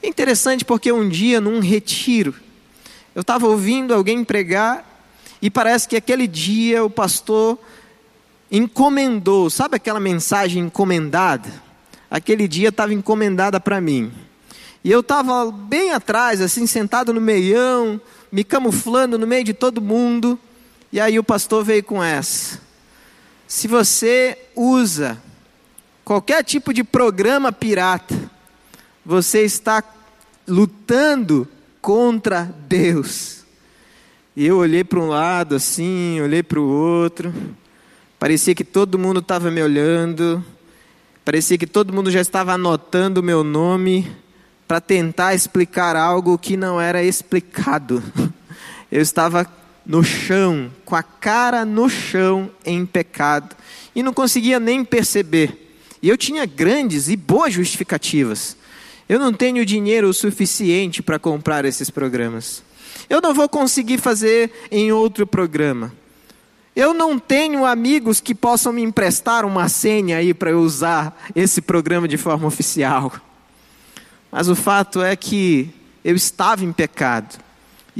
Interessante 0.02 0.62
porque 0.62 0.92
um 0.92 1.08
dia, 1.08 1.40
num 1.40 1.60
retiro, 1.60 2.34
eu 3.14 3.22
estava 3.22 3.46
ouvindo 3.46 3.94
alguém 3.94 4.22
pregar 4.22 4.84
e 5.40 5.48
parece 5.48 5.88
que 5.88 5.96
aquele 5.96 6.26
dia 6.26 6.84
o 6.84 6.90
pastor 6.90 7.58
encomendou, 8.52 9.48
sabe 9.48 9.76
aquela 9.76 9.98
mensagem 9.98 10.64
encomendada? 10.64 11.50
Aquele 12.10 12.46
dia 12.46 12.68
estava 12.68 12.92
encomendada 12.92 13.58
para 13.58 13.80
mim. 13.80 14.12
E 14.84 14.90
eu 14.90 15.00
estava 15.00 15.50
bem 15.50 15.92
atrás, 15.92 16.42
assim, 16.42 16.66
sentado 16.66 17.10
no 17.14 17.22
meião, 17.22 17.98
me 18.30 18.44
camuflando 18.44 19.18
no 19.18 19.26
meio 19.26 19.44
de 19.44 19.54
todo 19.54 19.80
mundo. 19.80 20.38
E 20.92 20.98
aí 20.98 21.18
o 21.18 21.24
pastor 21.24 21.64
veio 21.64 21.84
com 21.84 22.02
essa. 22.02 22.60
Se 23.46 23.68
você 23.68 24.36
usa 24.56 25.20
qualquer 26.04 26.42
tipo 26.44 26.72
de 26.74 26.82
programa 26.82 27.52
pirata, 27.52 28.30
você 29.04 29.42
está 29.42 29.82
lutando 30.46 31.46
contra 31.80 32.42
Deus. 32.68 33.44
E 34.36 34.46
eu 34.46 34.58
olhei 34.58 34.82
para 34.82 34.98
um 34.98 35.08
lado 35.08 35.54
assim, 35.54 36.20
olhei 36.20 36.42
para 36.42 36.60
o 36.60 36.68
outro. 36.68 37.32
Parecia 38.18 38.54
que 38.54 38.64
todo 38.64 38.98
mundo 38.98 39.20
estava 39.20 39.50
me 39.50 39.62
olhando. 39.62 40.44
Parecia 41.24 41.56
que 41.56 41.66
todo 41.66 41.92
mundo 41.92 42.10
já 42.10 42.20
estava 42.20 42.52
anotando 42.52 43.20
o 43.20 43.24
meu 43.24 43.44
nome 43.44 44.10
para 44.66 44.80
tentar 44.80 45.34
explicar 45.34 45.96
algo 45.96 46.38
que 46.38 46.56
não 46.56 46.80
era 46.80 47.02
explicado. 47.02 48.02
Eu 48.90 49.00
estava 49.00 49.44
no 49.90 50.04
chão, 50.04 50.70
com 50.84 50.94
a 50.94 51.02
cara 51.02 51.64
no 51.64 51.88
chão 51.90 52.48
em 52.64 52.86
pecado, 52.86 53.56
e 53.92 54.04
não 54.04 54.14
conseguia 54.14 54.60
nem 54.60 54.84
perceber. 54.84 55.76
E 56.00 56.08
eu 56.08 56.16
tinha 56.16 56.46
grandes 56.46 57.08
e 57.08 57.16
boas 57.16 57.52
justificativas. 57.52 58.56
Eu 59.08 59.18
não 59.18 59.32
tenho 59.32 59.66
dinheiro 59.66 60.14
suficiente 60.14 61.02
para 61.02 61.18
comprar 61.18 61.64
esses 61.64 61.90
programas. 61.90 62.62
Eu 63.08 63.20
não 63.20 63.34
vou 63.34 63.48
conseguir 63.48 63.98
fazer 63.98 64.52
em 64.70 64.92
outro 64.92 65.26
programa. 65.26 65.92
Eu 66.76 66.94
não 66.94 67.18
tenho 67.18 67.66
amigos 67.66 68.20
que 68.20 68.32
possam 68.32 68.72
me 68.72 68.82
emprestar 68.82 69.44
uma 69.44 69.68
senha 69.68 70.18
aí 70.18 70.32
para 70.32 70.52
eu 70.52 70.60
usar 70.60 71.20
esse 71.34 71.60
programa 71.60 72.06
de 72.06 72.16
forma 72.16 72.46
oficial. 72.46 73.12
Mas 74.30 74.48
o 74.48 74.54
fato 74.54 75.02
é 75.02 75.16
que 75.16 75.68
eu 76.04 76.14
estava 76.14 76.64
em 76.64 76.72
pecado. 76.72 77.49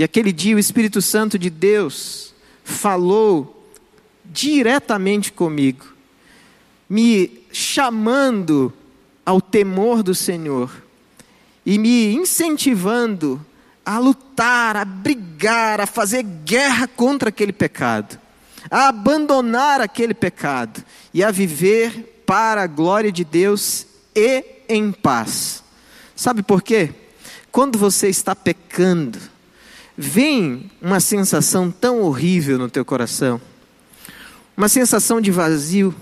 E 0.00 0.02
aquele 0.02 0.32
dia 0.32 0.56
o 0.56 0.58
Espírito 0.58 1.02
Santo 1.02 1.38
de 1.38 1.50
Deus 1.50 2.32
falou 2.64 3.68
diretamente 4.24 5.30
comigo, 5.30 5.84
me 6.88 7.42
chamando 7.52 8.72
ao 9.26 9.42
temor 9.42 10.02
do 10.02 10.14
Senhor 10.14 10.72
e 11.66 11.76
me 11.76 12.14
incentivando 12.14 13.44
a 13.84 13.98
lutar, 13.98 14.74
a 14.74 14.86
brigar, 14.86 15.82
a 15.82 15.86
fazer 15.86 16.22
guerra 16.22 16.88
contra 16.88 17.28
aquele 17.28 17.52
pecado 17.52 18.18
a 18.70 18.88
abandonar 18.88 19.82
aquele 19.82 20.14
pecado 20.14 20.82
e 21.12 21.22
a 21.22 21.30
viver 21.30 22.22
para 22.24 22.62
a 22.62 22.66
glória 22.66 23.12
de 23.12 23.22
Deus 23.22 23.86
e 24.16 24.44
em 24.66 24.92
paz. 24.92 25.62
Sabe 26.16 26.42
por 26.42 26.62
quê? 26.62 26.90
Quando 27.52 27.78
você 27.78 28.08
está 28.08 28.34
pecando, 28.34 29.18
vem 29.96 30.70
uma 30.80 31.00
sensação 31.00 31.70
tão 31.70 32.00
horrível 32.00 32.58
no 32.58 32.70
teu 32.70 32.84
coração, 32.84 33.40
uma 34.56 34.68
sensação 34.68 35.20
de 35.20 35.30
vazio, 35.30 35.94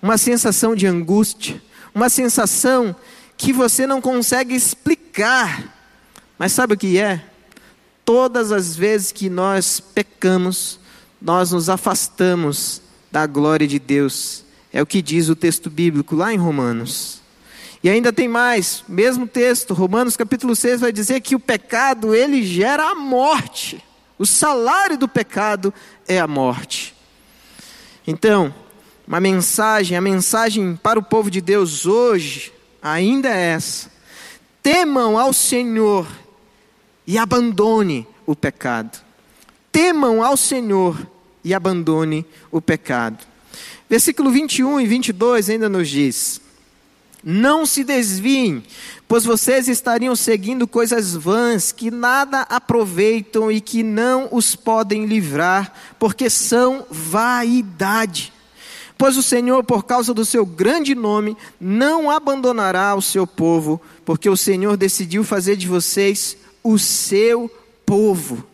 uma 0.00 0.18
sensação 0.18 0.74
de 0.74 0.86
angústia, 0.86 1.62
uma 1.94 2.08
sensação 2.08 2.94
que 3.36 3.52
você 3.52 3.86
não 3.86 4.00
consegue 4.00 4.54
explicar. 4.54 5.72
Mas 6.38 6.52
sabe 6.52 6.74
o 6.74 6.76
que 6.76 6.98
é? 6.98 7.24
Todas 8.04 8.52
as 8.52 8.76
vezes 8.76 9.12
que 9.12 9.30
nós 9.30 9.80
pecamos, 9.80 10.78
nós 11.20 11.52
nos 11.52 11.68
afastamos 11.68 12.82
da 13.10 13.26
glória 13.26 13.66
de 13.66 13.78
Deus. 13.78 14.44
É 14.72 14.82
o 14.82 14.86
que 14.86 15.00
diz 15.00 15.28
o 15.28 15.36
texto 15.36 15.70
bíblico 15.70 16.14
lá 16.16 16.32
em 16.32 16.36
Romanos. 16.36 17.23
E 17.84 17.90
ainda 17.90 18.10
tem 18.10 18.26
mais, 18.26 18.82
mesmo 18.88 19.26
texto, 19.26 19.74
Romanos 19.74 20.16
capítulo 20.16 20.56
6 20.56 20.80
vai 20.80 20.90
dizer 20.90 21.20
que 21.20 21.34
o 21.34 21.38
pecado 21.40 22.14
ele 22.14 22.42
gera 22.42 22.82
a 22.88 22.94
morte. 22.94 23.84
O 24.18 24.24
salário 24.24 24.96
do 24.96 25.06
pecado 25.06 25.72
é 26.08 26.18
a 26.18 26.26
morte. 26.26 26.94
Então, 28.06 28.54
uma 29.06 29.20
mensagem, 29.20 29.98
a 29.98 30.00
mensagem 30.00 30.76
para 30.82 30.98
o 30.98 31.02
povo 31.02 31.30
de 31.30 31.42
Deus 31.42 31.84
hoje 31.84 32.54
ainda 32.80 33.28
é 33.28 33.52
essa: 33.52 33.90
temam 34.62 35.18
ao 35.18 35.34
Senhor 35.34 36.06
e 37.06 37.18
abandone 37.18 38.08
o 38.24 38.34
pecado. 38.34 38.98
Temam 39.70 40.22
ao 40.22 40.38
Senhor 40.38 41.06
e 41.44 41.52
abandone 41.52 42.24
o 42.50 42.62
pecado. 42.62 43.22
Versículo 43.90 44.30
21 44.30 44.80
e 44.80 44.86
22 44.86 45.50
ainda 45.50 45.68
nos 45.68 45.90
diz: 45.90 46.40
Não 47.24 47.64
se 47.64 47.82
desviem, 47.82 48.62
pois 49.08 49.24
vocês 49.24 49.66
estariam 49.66 50.14
seguindo 50.14 50.68
coisas 50.68 51.14
vãs 51.14 51.72
que 51.72 51.90
nada 51.90 52.42
aproveitam 52.42 53.50
e 53.50 53.62
que 53.62 53.82
não 53.82 54.28
os 54.30 54.54
podem 54.54 55.06
livrar, 55.06 55.72
porque 55.98 56.28
são 56.28 56.84
vaidade. 56.90 58.30
Pois 58.98 59.16
o 59.16 59.22
Senhor, 59.22 59.64
por 59.64 59.84
causa 59.84 60.12
do 60.12 60.24
seu 60.24 60.44
grande 60.44 60.94
nome, 60.94 61.34
não 61.58 62.10
abandonará 62.10 62.94
o 62.94 63.00
seu 63.00 63.26
povo, 63.26 63.80
porque 64.04 64.28
o 64.28 64.36
Senhor 64.36 64.76
decidiu 64.76 65.24
fazer 65.24 65.56
de 65.56 65.66
vocês 65.66 66.36
o 66.62 66.78
seu 66.78 67.50
povo. 67.86 68.44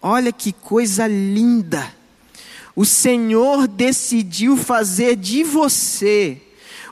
Olha 0.00 0.32
que 0.32 0.52
coisa 0.52 1.08
linda! 1.08 1.92
O 2.76 2.84
Senhor 2.84 3.68
decidiu 3.68 4.56
fazer 4.56 5.16
de 5.16 5.44
você, 5.44 6.40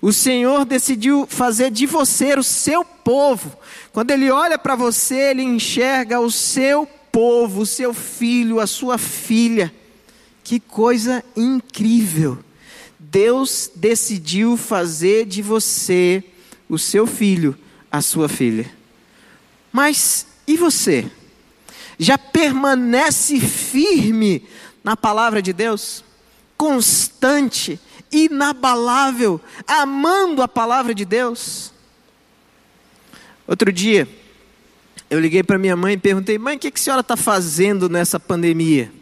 o 0.03 0.13
Senhor 0.13 0.65
decidiu 0.65 1.29
fazer 1.31 1.71
de 1.71 1.87
você 1.87 2.35
o 2.35 2.43
seu 2.43 2.85
povo. 2.85 3.57
Quando 3.93 4.11
Ele 4.11 4.33
olha 4.33 4.59
para 4.59 4.75
você, 4.75 5.31
Ele 5.31 5.43
enxerga 5.43 6.19
o 6.19 6.29
seu 6.29 6.85
povo, 7.13 7.63
o 7.63 7.67
seu 7.67 7.95
filho, 7.95 8.59
a 8.59 8.67
sua 8.67 8.99
filha. 8.99 9.73
Que 10.43 10.59
coisa 10.59 11.25
incrível! 11.37 12.37
Deus 12.99 13.71
decidiu 13.77 14.57
fazer 14.57 15.25
de 15.25 15.41
você, 15.41 16.25
o 16.69 16.79
seu 16.79 17.07
filho, 17.07 17.57
a 17.91 18.03
sua 18.03 18.29
filha. 18.29 18.69
Mas 19.71 20.27
e 20.49 20.57
você? 20.57 21.07
Já 21.97 22.19
permanece 22.19 23.39
firme 23.39 24.49
na 24.83 24.97
palavra 24.97 25.41
de 25.41 25.53
Deus, 25.53 26.03
constante, 26.57 27.79
inabalável, 28.13 29.41
amando 29.67 30.43
a 30.43 30.49
palavra 30.49 30.95
de 30.95 31.05
Deus. 31.05 31.73
Outro 33.47 33.73
dia, 33.73 34.09
eu 35.11 35.19
liguei 35.19 35.43
para 35.43 35.59
minha 35.59 35.77
mãe 35.77 35.95
e 35.95 35.99
perguntei: 35.99 36.39
mãe, 36.39 36.57
o 36.57 36.59
que, 36.59 36.69
a 36.69 36.73
senhora 36.75 37.01
está 37.01 37.17
fazendo 37.17 37.89
nessa 37.89 38.21
pandemia? 38.21 38.93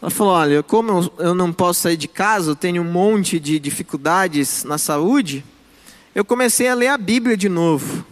Ela 0.00 0.10
falou: 0.10 0.32
olha, 0.32 0.62
como 0.62 1.12
eu 1.18 1.34
não 1.34 1.52
posso 1.52 1.82
sair 1.82 1.96
de 1.96 2.08
casa, 2.08 2.50
eu 2.50 2.56
tenho 2.56 2.82
um 2.82 2.90
monte 2.90 3.38
de 3.38 3.58
dificuldades 3.58 4.64
na 4.64 4.78
saúde, 4.78 5.44
eu 6.14 6.24
comecei 6.24 6.68
a 6.68 6.74
ler 6.74 6.88
a 6.88 6.98
Bíblia 6.98 7.36
de 7.36 7.48
novo. 7.48 8.04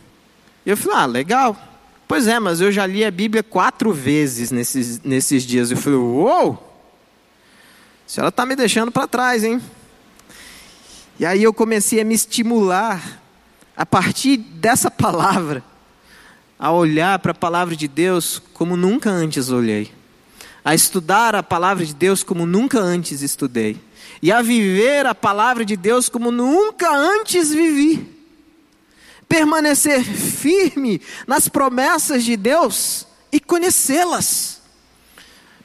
E 0.67 0.71
eu 0.71 0.77
falei: 0.77 0.99
ah, 0.99 1.07
legal. 1.07 1.65
Pois 2.07 2.27
é, 2.27 2.39
mas 2.39 2.61
eu 2.61 2.73
já 2.73 2.87
li 2.87 3.05
a 3.05 3.11
Bíblia 3.11 3.43
quatro 3.43 3.93
vezes 3.93 4.51
nesses, 4.51 5.03
nesses 5.03 5.43
dias. 5.43 5.71
Eu 5.71 5.77
falei: 5.77 5.99
uou! 5.99 6.68
Senhora 8.09 8.31
está 8.31 8.47
me 8.47 8.57
deixando 8.57 8.91
para 8.91 9.07
trás, 9.07 9.45
hein? 9.45 9.61
E 11.21 11.27
aí 11.27 11.43
eu 11.43 11.53
comecei 11.53 12.01
a 12.01 12.05
me 12.07 12.15
estimular, 12.15 13.21
a 13.77 13.85
partir 13.85 14.39
dessa 14.39 14.91
palavra, 14.91 15.63
a 16.59 16.73
olhar 16.73 17.19
para 17.19 17.33
a 17.33 17.35
palavra 17.35 17.77
de 17.77 17.87
Deus 17.87 18.43
como 18.55 18.79
nunca 18.79 19.11
antes 19.11 19.51
olhei, 19.51 19.93
a 20.65 20.75
estudar 20.75 21.35
a 21.35 21.43
palavra 21.43 21.85
de 21.85 21.95
Deus 21.95 22.23
como 22.23 22.47
nunca 22.47 22.81
antes 22.81 23.21
estudei, 23.21 23.79
e 24.23 24.33
a 24.33 24.41
viver 24.41 25.05
a 25.05 25.15
palavra 25.15 25.63
de 25.63 25.77
Deus 25.77 26.09
como 26.09 26.31
nunca 26.31 26.91
antes 26.91 27.51
vivi. 27.53 28.17
Permanecer 29.29 30.03
firme 30.03 30.99
nas 31.27 31.47
promessas 31.47 32.25
de 32.25 32.39
Deus 32.39 33.07
e 33.31 33.39
conhecê-las. 33.39 34.63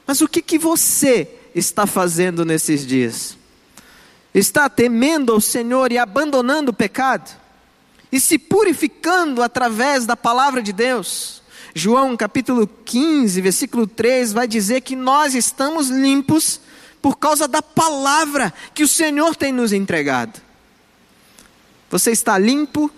Mas 0.06 0.20
o 0.20 0.28
que, 0.28 0.42
que 0.42 0.58
você 0.58 1.40
está 1.54 1.86
fazendo 1.86 2.44
nesses 2.44 2.86
dias? 2.86 3.36
está 4.34 4.68
temendo 4.68 5.32
ao 5.32 5.40
Senhor 5.40 5.92
e 5.92 5.98
abandonando 5.98 6.72
o 6.72 6.74
pecado, 6.74 7.30
e 8.10 8.18
se 8.18 8.38
purificando 8.38 9.42
através 9.42 10.04
da 10.06 10.16
palavra 10.16 10.60
de 10.62 10.72
Deus. 10.72 11.42
João 11.74 12.16
capítulo 12.16 12.66
15, 12.66 13.40
versículo 13.40 13.86
3 13.86 14.32
vai 14.32 14.46
dizer 14.46 14.80
que 14.80 14.94
nós 14.94 15.34
estamos 15.34 15.88
limpos 15.88 16.60
por 17.00 17.18
causa 17.18 17.48
da 17.48 17.60
palavra 17.62 18.52
que 18.72 18.82
o 18.82 18.88
Senhor 18.88 19.34
tem 19.34 19.52
nos 19.52 19.72
entregado. 19.72 20.40
Você 21.90 22.12
está 22.12 22.38
limpo? 22.38 22.90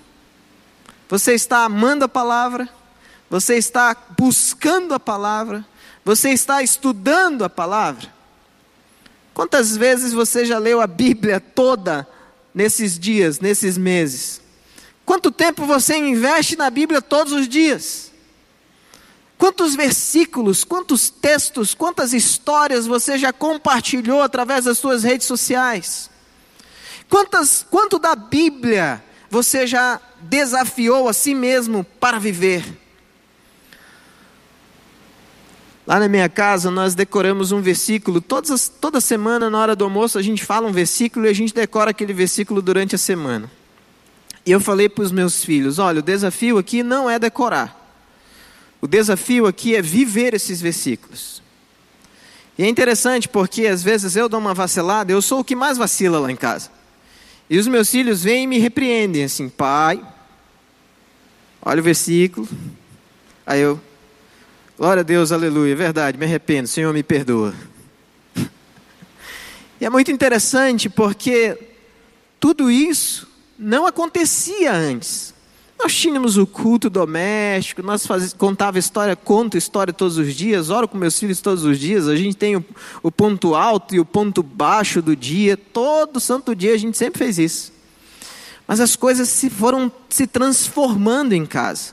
Você 1.08 1.34
está 1.34 1.64
amando 1.64 2.04
a 2.04 2.08
palavra? 2.08 2.68
Você 3.30 3.56
está 3.56 3.96
buscando 4.18 4.94
a 4.94 5.00
palavra? 5.00 5.64
Você 6.04 6.30
está 6.30 6.62
estudando 6.62 7.44
a 7.44 7.50
palavra? 7.50 8.15
Quantas 9.36 9.76
vezes 9.76 10.14
você 10.14 10.46
já 10.46 10.56
leu 10.56 10.80
a 10.80 10.86
Bíblia 10.86 11.38
toda 11.38 12.08
nesses 12.54 12.98
dias, 12.98 13.38
nesses 13.38 13.76
meses? 13.76 14.40
Quanto 15.04 15.30
tempo 15.30 15.66
você 15.66 15.94
investe 15.94 16.56
na 16.56 16.70
Bíblia 16.70 17.02
todos 17.02 17.34
os 17.34 17.46
dias? 17.46 18.10
Quantos 19.36 19.74
versículos, 19.74 20.64
quantos 20.64 21.10
textos, 21.10 21.74
quantas 21.74 22.14
histórias 22.14 22.86
você 22.86 23.18
já 23.18 23.30
compartilhou 23.30 24.22
através 24.22 24.64
das 24.64 24.78
suas 24.78 25.02
redes 25.02 25.26
sociais? 25.26 26.08
Quantas, 27.06 27.62
quanto 27.70 27.98
da 27.98 28.14
Bíblia 28.16 29.04
você 29.28 29.66
já 29.66 30.00
desafiou 30.18 31.10
a 31.10 31.12
si 31.12 31.34
mesmo 31.34 31.84
para 32.00 32.18
viver? 32.18 32.64
Lá 35.86 36.00
na 36.00 36.08
minha 36.08 36.28
casa 36.28 36.70
nós 36.70 36.94
decoramos 36.96 37.52
um 37.52 37.60
versículo, 37.60 38.20
todas, 38.20 38.68
toda 38.68 39.00
semana 39.00 39.48
na 39.48 39.58
hora 39.58 39.76
do 39.76 39.84
almoço 39.84 40.18
a 40.18 40.22
gente 40.22 40.44
fala 40.44 40.66
um 40.66 40.72
versículo 40.72 41.26
e 41.26 41.28
a 41.28 41.32
gente 41.32 41.54
decora 41.54 41.92
aquele 41.92 42.12
versículo 42.12 42.60
durante 42.60 42.96
a 42.96 42.98
semana. 42.98 43.48
E 44.44 44.50
eu 44.50 44.60
falei 44.60 44.88
para 44.88 45.04
os 45.04 45.12
meus 45.12 45.44
filhos: 45.44 45.78
olha, 45.78 46.00
o 46.00 46.02
desafio 46.02 46.58
aqui 46.58 46.82
não 46.82 47.08
é 47.08 47.18
decorar, 47.18 47.94
o 48.80 48.86
desafio 48.88 49.46
aqui 49.46 49.76
é 49.76 49.82
viver 49.82 50.34
esses 50.34 50.60
versículos. 50.60 51.40
E 52.58 52.64
é 52.64 52.68
interessante 52.68 53.28
porque 53.28 53.66
às 53.66 53.82
vezes 53.82 54.16
eu 54.16 54.28
dou 54.28 54.40
uma 54.40 54.54
vacilada, 54.54 55.12
eu 55.12 55.22
sou 55.22 55.40
o 55.40 55.44
que 55.44 55.54
mais 55.54 55.78
vacila 55.78 56.18
lá 56.18 56.32
em 56.32 56.36
casa. 56.36 56.70
E 57.48 57.58
os 57.58 57.68
meus 57.68 57.90
filhos 57.90 58.24
vêm 58.24 58.44
e 58.44 58.46
me 58.46 58.58
repreendem 58.58 59.22
assim: 59.22 59.48
pai, 59.48 60.04
olha 61.62 61.80
o 61.80 61.84
versículo. 61.84 62.48
Aí 63.46 63.60
eu, 63.60 63.80
Glória 64.78 65.00
a 65.00 65.04
Deus, 65.04 65.32
aleluia. 65.32 65.72
É 65.72 65.74
verdade, 65.74 66.18
me 66.18 66.26
arrependo, 66.26 66.68
Senhor 66.68 66.92
me 66.92 67.02
perdoa. 67.02 67.54
E 69.80 69.86
é 69.86 69.88
muito 69.88 70.10
interessante 70.10 70.90
porque 70.90 71.58
tudo 72.38 72.70
isso 72.70 73.26
não 73.58 73.86
acontecia 73.86 74.74
antes. 74.74 75.32
Nós 75.78 75.94
tínhamos 75.94 76.36
o 76.36 76.46
culto 76.46 76.90
doméstico, 76.90 77.82
nós 77.82 78.06
faz, 78.06 78.34
contava 78.34 78.78
história, 78.78 79.16
conto 79.16 79.56
história 79.56 79.94
todos 79.94 80.18
os 80.18 80.34
dias, 80.34 80.68
oro 80.68 80.86
com 80.86 80.98
meus 80.98 81.18
filhos 81.18 81.40
todos 81.40 81.64
os 81.64 81.78
dias, 81.78 82.06
a 82.06 82.16
gente 82.16 82.36
tem 82.36 82.56
o, 82.56 82.64
o 83.02 83.10
ponto 83.10 83.54
alto 83.54 83.94
e 83.94 84.00
o 84.00 84.04
ponto 84.04 84.42
baixo 84.42 85.00
do 85.00 85.16
dia, 85.16 85.56
todo 85.56 86.20
santo 86.20 86.54
dia 86.54 86.74
a 86.74 86.78
gente 86.78 86.98
sempre 86.98 87.18
fez 87.18 87.38
isso. 87.38 87.72
Mas 88.66 88.80
as 88.80 88.94
coisas 88.94 89.28
se 89.30 89.48
foram 89.48 89.90
se 90.10 90.26
transformando 90.26 91.32
em 91.32 91.46
casa, 91.46 91.92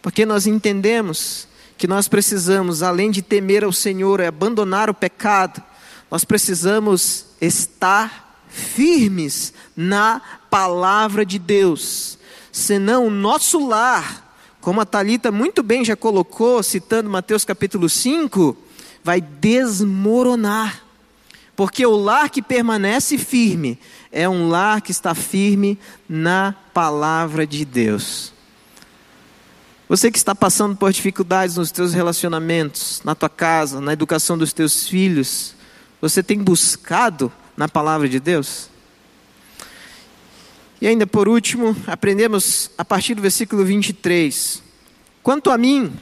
porque 0.00 0.26
nós 0.26 0.48
entendemos 0.48 1.46
que 1.82 1.88
nós 1.88 2.06
precisamos, 2.06 2.80
além 2.80 3.10
de 3.10 3.20
temer 3.20 3.64
ao 3.64 3.72
Senhor 3.72 4.20
e 4.20 4.26
abandonar 4.26 4.88
o 4.88 4.94
pecado, 4.94 5.60
nós 6.08 6.24
precisamos 6.24 7.26
estar 7.40 8.40
firmes 8.48 9.52
na 9.76 10.22
palavra 10.48 11.26
de 11.26 11.40
Deus. 11.40 12.20
Senão 12.52 13.08
o 13.08 13.10
nosso 13.10 13.66
lar, 13.66 14.32
como 14.60 14.80
a 14.80 14.86
Talita 14.86 15.32
muito 15.32 15.60
bem 15.60 15.84
já 15.84 15.96
colocou, 15.96 16.62
citando 16.62 17.10
Mateus 17.10 17.44
capítulo 17.44 17.88
5, 17.88 18.56
vai 19.02 19.20
desmoronar. 19.20 20.84
Porque 21.56 21.84
o 21.84 21.96
lar 21.96 22.30
que 22.30 22.42
permanece 22.42 23.18
firme 23.18 23.76
é 24.12 24.28
um 24.28 24.48
lar 24.48 24.82
que 24.82 24.92
está 24.92 25.16
firme 25.16 25.76
na 26.08 26.54
palavra 26.72 27.44
de 27.44 27.64
Deus. 27.64 28.32
Você 29.88 30.10
que 30.10 30.16
está 30.16 30.34
passando 30.34 30.76
por 30.76 30.92
dificuldades 30.92 31.56
nos 31.56 31.70
teus 31.70 31.92
relacionamentos, 31.92 33.02
na 33.04 33.14
tua 33.14 33.28
casa, 33.28 33.80
na 33.80 33.92
educação 33.92 34.38
dos 34.38 34.52
teus 34.52 34.88
filhos, 34.88 35.54
você 36.00 36.22
tem 36.22 36.38
buscado 36.38 37.32
na 37.56 37.68
palavra 37.68 38.08
de 38.08 38.18
Deus? 38.18 38.70
E 40.80 40.86
ainda 40.86 41.06
por 41.06 41.28
último, 41.28 41.76
aprendemos 41.86 42.70
a 42.78 42.84
partir 42.84 43.14
do 43.14 43.22
versículo 43.22 43.64
23. 43.64 44.62
Quanto 45.22 45.50
a 45.50 45.58
mim, 45.58 45.92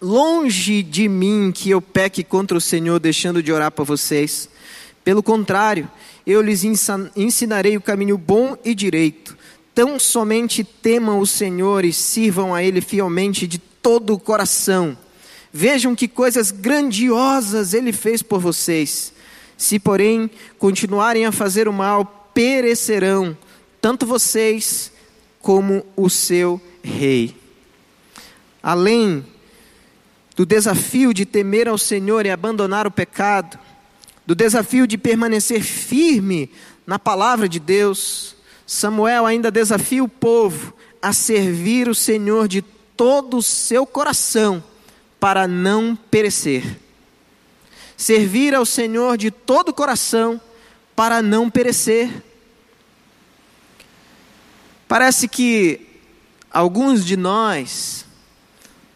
longe 0.00 0.82
de 0.82 1.08
mim 1.08 1.52
que 1.54 1.70
eu 1.70 1.80
peque 1.80 2.24
contra 2.24 2.56
o 2.56 2.60
Senhor, 2.60 2.98
deixando 2.98 3.42
de 3.42 3.52
orar 3.52 3.70
por 3.70 3.84
vocês. 3.84 4.48
Pelo 5.04 5.22
contrário, 5.22 5.90
eu 6.26 6.40
lhes 6.40 6.64
ensinarei 6.64 7.76
o 7.76 7.80
caminho 7.80 8.16
bom 8.16 8.56
e 8.64 8.74
direito 8.74 9.36
Tão 9.74 9.98
somente 9.98 10.62
temam 10.62 11.18
o 11.18 11.26
Senhor 11.26 11.84
e 11.84 11.92
sirvam 11.92 12.54
a 12.54 12.62
Ele 12.62 12.80
fielmente 12.80 13.46
de 13.46 13.58
todo 13.58 14.14
o 14.14 14.18
coração. 14.18 14.96
Vejam 15.52 15.94
que 15.94 16.06
coisas 16.06 16.50
grandiosas 16.50 17.74
Ele 17.74 17.92
fez 17.92 18.22
por 18.22 18.40
vocês. 18.40 19.12
Se, 19.56 19.78
porém, 19.78 20.30
continuarem 20.58 21.26
a 21.26 21.32
fazer 21.32 21.68
o 21.68 21.72
mal, 21.72 22.30
perecerão, 22.32 23.36
tanto 23.80 24.06
vocês 24.06 24.92
como 25.40 25.84
o 25.96 26.08
seu 26.08 26.60
rei. 26.82 27.36
Além 28.62 29.24
do 30.36 30.46
desafio 30.46 31.12
de 31.12 31.24
temer 31.24 31.68
ao 31.68 31.78
Senhor 31.78 32.26
e 32.26 32.30
abandonar 32.30 32.86
o 32.86 32.90
pecado, 32.90 33.58
do 34.26 34.34
desafio 34.34 34.86
de 34.86 34.96
permanecer 34.96 35.62
firme 35.62 36.50
na 36.86 36.98
palavra 36.98 37.48
de 37.48 37.60
Deus, 37.60 38.33
Samuel 38.66 39.26
ainda 39.26 39.50
desafia 39.50 40.02
o 40.02 40.08
povo 40.08 40.74
a 41.00 41.12
servir 41.12 41.88
o 41.88 41.94
Senhor 41.94 42.48
de 42.48 42.62
todo 42.96 43.38
o 43.38 43.42
seu 43.42 43.86
coração 43.86 44.62
para 45.20 45.46
não 45.46 45.94
perecer. 45.96 46.78
Servir 47.96 48.54
ao 48.54 48.64
Senhor 48.64 49.16
de 49.16 49.30
todo 49.30 49.68
o 49.68 49.74
coração 49.74 50.40
para 50.96 51.22
não 51.22 51.50
perecer. 51.50 52.10
Parece 54.88 55.28
que 55.28 55.80
alguns 56.50 57.04
de 57.04 57.16
nós 57.16 58.04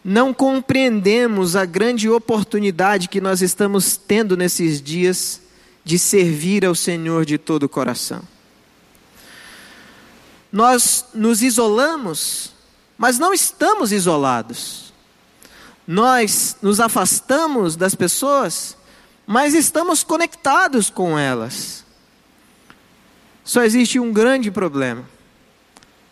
não 0.03 0.33
compreendemos 0.33 1.55
a 1.55 1.65
grande 1.65 2.09
oportunidade 2.09 3.09
que 3.09 3.21
nós 3.21 3.41
estamos 3.41 3.97
tendo 3.97 4.37
nesses 4.37 4.81
dias 4.81 5.41
de 5.83 5.99
servir 5.99 6.65
ao 6.65 6.73
Senhor 6.73 7.25
de 7.25 7.37
todo 7.37 7.63
o 7.63 7.69
coração. 7.69 8.21
Nós 10.51 11.05
nos 11.13 11.41
isolamos, 11.41 12.51
mas 12.97 13.19
não 13.19 13.33
estamos 13.33 13.91
isolados. 13.91 14.93
Nós 15.87 16.57
nos 16.61 16.79
afastamos 16.79 17.75
das 17.75 17.95
pessoas, 17.95 18.77
mas 19.25 19.53
estamos 19.53 20.03
conectados 20.03 20.89
com 20.89 21.17
elas. 21.17 21.85
Só 23.43 23.63
existe 23.63 23.99
um 23.99 24.13
grande 24.13 24.51
problema. 24.51 25.03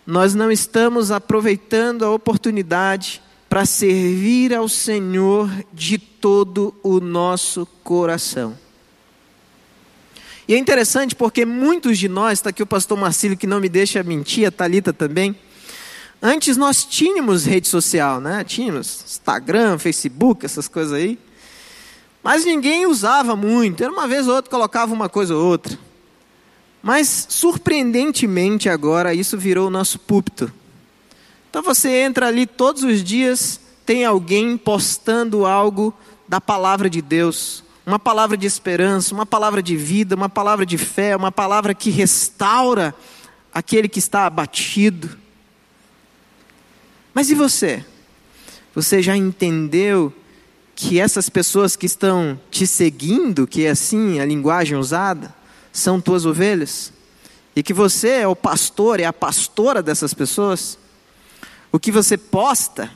nós 0.05 0.33
não 0.33 0.49
estamos 0.49 1.11
aproveitando 1.11 2.05
a 2.05 2.11
oportunidade 2.11 3.21
para 3.49 3.65
servir 3.65 4.53
ao 4.53 4.69
Senhor 4.69 5.49
de 5.73 5.97
todo 5.97 6.73
o 6.81 6.99
nosso 6.99 7.65
coração. 7.83 8.57
E 10.47 10.55
é 10.55 10.57
interessante 10.57 11.13
porque 11.13 11.45
muitos 11.45 11.97
de 11.97 12.07
nós, 12.07 12.39
está 12.39 12.51
aqui 12.51 12.63
o 12.63 12.67
pastor 12.67 12.97
Marcílio 12.97 13.35
que 13.35 13.45
não 13.45 13.59
me 13.59 13.67
deixa 13.67 14.01
mentir, 14.01 14.47
a 14.47 14.51
Talita 14.51 14.93
também. 14.93 15.35
Antes 16.21 16.55
nós 16.55 16.85
tínhamos 16.85 17.45
rede 17.45 17.67
social, 17.67 18.21
né? 18.21 18.43
Tínhamos 18.45 19.03
Instagram, 19.05 19.77
Facebook, 19.77 20.45
essas 20.45 20.67
coisas 20.67 20.93
aí. 20.93 21.19
Mas 22.23 22.45
ninguém 22.45 22.85
usava 22.85 23.35
muito. 23.35 23.83
Era 23.83 23.91
uma 23.91 24.07
vez 24.07 24.27
ou 24.27 24.35
outra 24.35 24.49
colocava 24.49 24.93
uma 24.93 25.09
coisa 25.09 25.35
ou 25.35 25.45
outra. 25.45 25.77
Mas 26.81 27.27
surpreendentemente 27.29 28.69
agora 28.69 29.13
isso 29.13 29.37
virou 29.37 29.67
o 29.67 29.69
nosso 29.69 29.99
púlpito. 29.99 30.51
Então 31.49 31.61
você 31.61 31.89
entra 31.89 32.27
ali 32.27 32.45
todos 32.45 32.83
os 32.83 33.03
dias, 33.03 33.59
tem 33.85 34.05
alguém 34.05 34.57
postando 34.57 35.45
algo 35.45 35.93
da 36.27 36.39
palavra 36.39 36.89
de 36.89 37.01
Deus, 37.01 37.63
uma 37.87 37.97
palavra 37.97 38.35
de 38.35 38.45
esperança, 38.45 39.15
uma 39.15 39.25
palavra 39.25 39.63
de 39.63 39.77
vida, 39.77 40.13
uma 40.13 40.27
palavra 40.27 40.65
de 40.65 40.77
fé, 40.77 41.15
uma 41.15 41.31
palavra 41.31 41.73
que 41.73 41.89
restaura 41.89 42.93
aquele 43.53 43.87
que 43.87 43.97
está 43.97 44.25
abatido. 44.25 45.17
Mas 47.13 47.29
e 47.29 47.33
você? 47.33 47.85
Você 48.75 49.01
já 49.01 49.15
entendeu 49.15 50.13
que 50.75 50.99
essas 50.99 51.29
pessoas 51.29 51.77
que 51.77 51.85
estão 51.85 52.37
te 52.51 52.67
seguindo, 52.67 53.47
que 53.47 53.65
é 53.65 53.69
assim 53.69 54.19
a 54.19 54.25
linguagem 54.25 54.77
usada, 54.77 55.33
são 55.71 56.01
tuas 56.01 56.25
ovelhas? 56.25 56.91
E 57.55 57.63
que 57.63 57.73
você 57.73 58.09
é 58.09 58.27
o 58.27 58.35
pastor, 58.35 58.99
é 58.99 59.05
a 59.05 59.13
pastora 59.13 59.81
dessas 59.81 60.13
pessoas? 60.13 60.77
O 61.71 61.79
que 61.79 61.89
você 61.89 62.17
posta, 62.17 62.91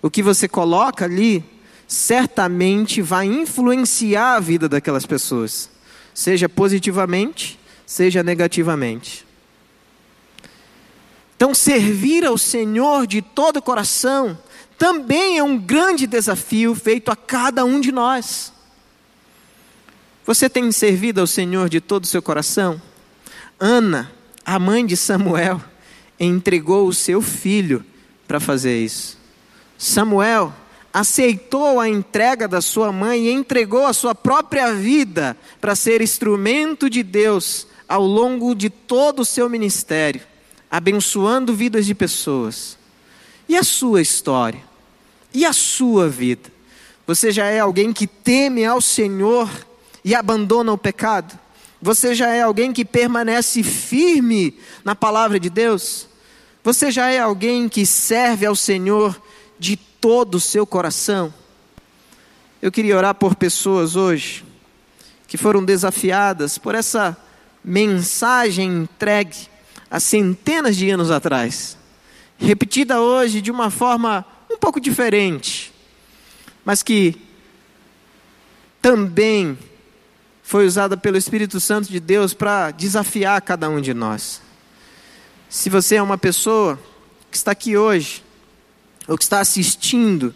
o 0.00 0.08
que 0.08 0.22
você 0.22 0.46
coloca 0.46 1.04
ali, 1.04 1.44
certamente 1.86 3.00
vai 3.00 3.26
influenciar 3.26 4.36
a 4.36 4.40
vida 4.40 4.68
daquelas 4.68 5.06
pessoas, 5.06 5.70
seja 6.12 6.48
positivamente, 6.48 7.58
seja 7.86 8.22
negativamente. 8.22 9.24
Então, 11.36 11.54
servir 11.54 12.24
ao 12.24 12.38
Senhor 12.38 13.06
de 13.06 13.20
todo 13.20 13.58
o 13.58 13.62
coração 13.62 14.38
também 14.78 15.38
é 15.38 15.42
um 15.42 15.58
grande 15.58 16.06
desafio 16.06 16.74
feito 16.74 17.10
a 17.10 17.16
cada 17.16 17.64
um 17.64 17.80
de 17.80 17.92
nós. 17.92 18.52
Você 20.24 20.50
tem 20.50 20.70
servido 20.72 21.20
ao 21.20 21.26
Senhor 21.26 21.68
de 21.68 21.80
todo 21.80 22.04
o 22.04 22.06
seu 22.06 22.20
coração? 22.20 22.80
Ana, 23.60 24.10
a 24.44 24.58
mãe 24.58 24.84
de 24.84 24.96
Samuel, 24.96 25.62
entregou 26.18 26.88
o 26.88 26.92
seu 26.92 27.22
filho 27.22 27.84
para 28.26 28.40
fazer 28.40 28.82
isso. 28.82 29.16
Samuel 29.78 30.52
aceitou 30.96 31.78
a 31.78 31.86
entrega 31.86 32.48
da 32.48 32.62
sua 32.62 32.90
mãe 32.90 33.26
e 33.26 33.30
entregou 33.30 33.84
a 33.84 33.92
sua 33.92 34.14
própria 34.14 34.72
vida 34.72 35.36
para 35.60 35.76
ser 35.76 36.00
instrumento 36.00 36.88
de 36.88 37.02
Deus 37.02 37.66
ao 37.86 38.02
longo 38.02 38.54
de 38.54 38.70
todo 38.70 39.20
o 39.20 39.24
seu 39.24 39.46
ministério, 39.46 40.22
abençoando 40.70 41.54
vidas 41.54 41.84
de 41.84 41.94
pessoas. 41.94 42.78
E 43.46 43.58
a 43.58 43.62
sua 43.62 44.00
história? 44.00 44.62
E 45.34 45.44
a 45.44 45.52
sua 45.52 46.08
vida? 46.08 46.50
Você 47.06 47.30
já 47.30 47.44
é 47.44 47.60
alguém 47.60 47.92
que 47.92 48.06
teme 48.06 48.64
ao 48.64 48.80
Senhor 48.80 49.50
e 50.02 50.14
abandona 50.14 50.72
o 50.72 50.78
pecado? 50.78 51.38
Você 51.82 52.14
já 52.14 52.30
é 52.30 52.40
alguém 52.40 52.72
que 52.72 52.86
permanece 52.86 53.62
firme 53.62 54.58
na 54.82 54.94
palavra 54.94 55.38
de 55.38 55.50
Deus? 55.50 56.08
Você 56.64 56.90
já 56.90 57.10
é 57.10 57.18
alguém 57.18 57.68
que 57.68 57.84
serve 57.84 58.46
ao 58.46 58.56
Senhor 58.56 59.20
de 59.58 59.78
todo 60.06 60.36
o 60.36 60.40
seu 60.40 60.64
coração. 60.64 61.34
Eu 62.62 62.70
queria 62.70 62.96
orar 62.96 63.12
por 63.12 63.34
pessoas 63.34 63.96
hoje 63.96 64.44
que 65.26 65.36
foram 65.36 65.64
desafiadas 65.64 66.58
por 66.58 66.76
essa 66.76 67.16
mensagem 67.64 68.82
entregue 68.82 69.48
há 69.90 69.98
centenas 69.98 70.76
de 70.76 70.88
anos 70.88 71.10
atrás, 71.10 71.76
repetida 72.38 73.00
hoje 73.00 73.40
de 73.40 73.50
uma 73.50 73.68
forma 73.68 74.24
um 74.48 74.56
pouco 74.56 74.78
diferente, 74.78 75.74
mas 76.64 76.84
que 76.84 77.20
também 78.80 79.58
foi 80.40 80.68
usada 80.68 80.96
pelo 80.96 81.16
Espírito 81.16 81.58
Santo 81.58 81.88
de 81.88 81.98
Deus 81.98 82.32
para 82.32 82.70
desafiar 82.70 83.42
cada 83.42 83.68
um 83.68 83.80
de 83.80 83.92
nós. 83.92 84.40
Se 85.48 85.68
você 85.68 85.96
é 85.96 86.02
uma 86.02 86.16
pessoa 86.16 86.78
que 87.28 87.36
está 87.36 87.50
aqui 87.50 87.76
hoje 87.76 88.24
ou 89.06 89.16
que 89.16 89.24
está 89.24 89.40
assistindo 89.40 90.34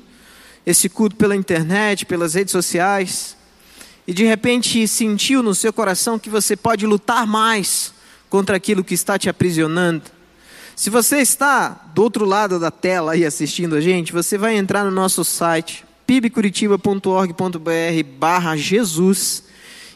esse 0.64 0.88
culto 0.88 1.16
pela 1.16 1.34
internet, 1.34 2.06
pelas 2.06 2.34
redes 2.34 2.52
sociais, 2.52 3.36
e 4.06 4.12
de 4.12 4.24
repente 4.24 4.86
sentiu 4.86 5.42
no 5.42 5.54
seu 5.54 5.72
coração 5.72 6.18
que 6.18 6.30
você 6.30 6.56
pode 6.56 6.86
lutar 6.86 7.26
mais 7.26 7.92
contra 8.28 8.56
aquilo 8.56 8.84
que 8.84 8.94
está 8.94 9.18
te 9.18 9.28
aprisionando. 9.28 10.04
Se 10.76 10.88
você 10.88 11.18
está 11.18 11.70
do 11.94 12.02
outro 12.02 12.24
lado 12.24 12.58
da 12.58 12.70
tela 12.70 13.12
aí 13.12 13.24
assistindo 13.24 13.74
a 13.74 13.80
gente, 13.80 14.12
você 14.12 14.38
vai 14.38 14.56
entrar 14.56 14.84
no 14.84 14.90
nosso 14.90 15.24
site 15.24 15.84
pibcuritiba.org.br 16.06 18.18
barra 18.18 18.56
Jesus 18.56 19.44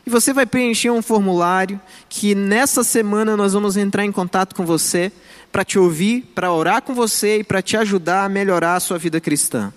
e 0.06 0.10
você 0.10 0.32
vai 0.32 0.44
preencher 0.44 0.90
um 0.90 1.00
formulário 1.00 1.80
que 2.08 2.34
nessa 2.34 2.84
semana 2.84 3.36
nós 3.36 3.54
vamos 3.54 3.76
entrar 3.76 4.04
em 4.04 4.12
contato 4.12 4.54
com 4.54 4.66
você 4.66 5.10
para 5.50 5.64
te 5.64 5.78
ouvir, 5.78 6.30
para 6.34 6.52
orar 6.52 6.82
com 6.82 6.94
você 6.94 7.38
e 7.38 7.44
para 7.44 7.62
te 7.62 7.76
ajudar 7.76 8.24
a 8.24 8.28
melhorar 8.28 8.76
a 8.76 8.80
sua 8.80 8.98
vida 8.98 9.20
cristã. 9.20 9.72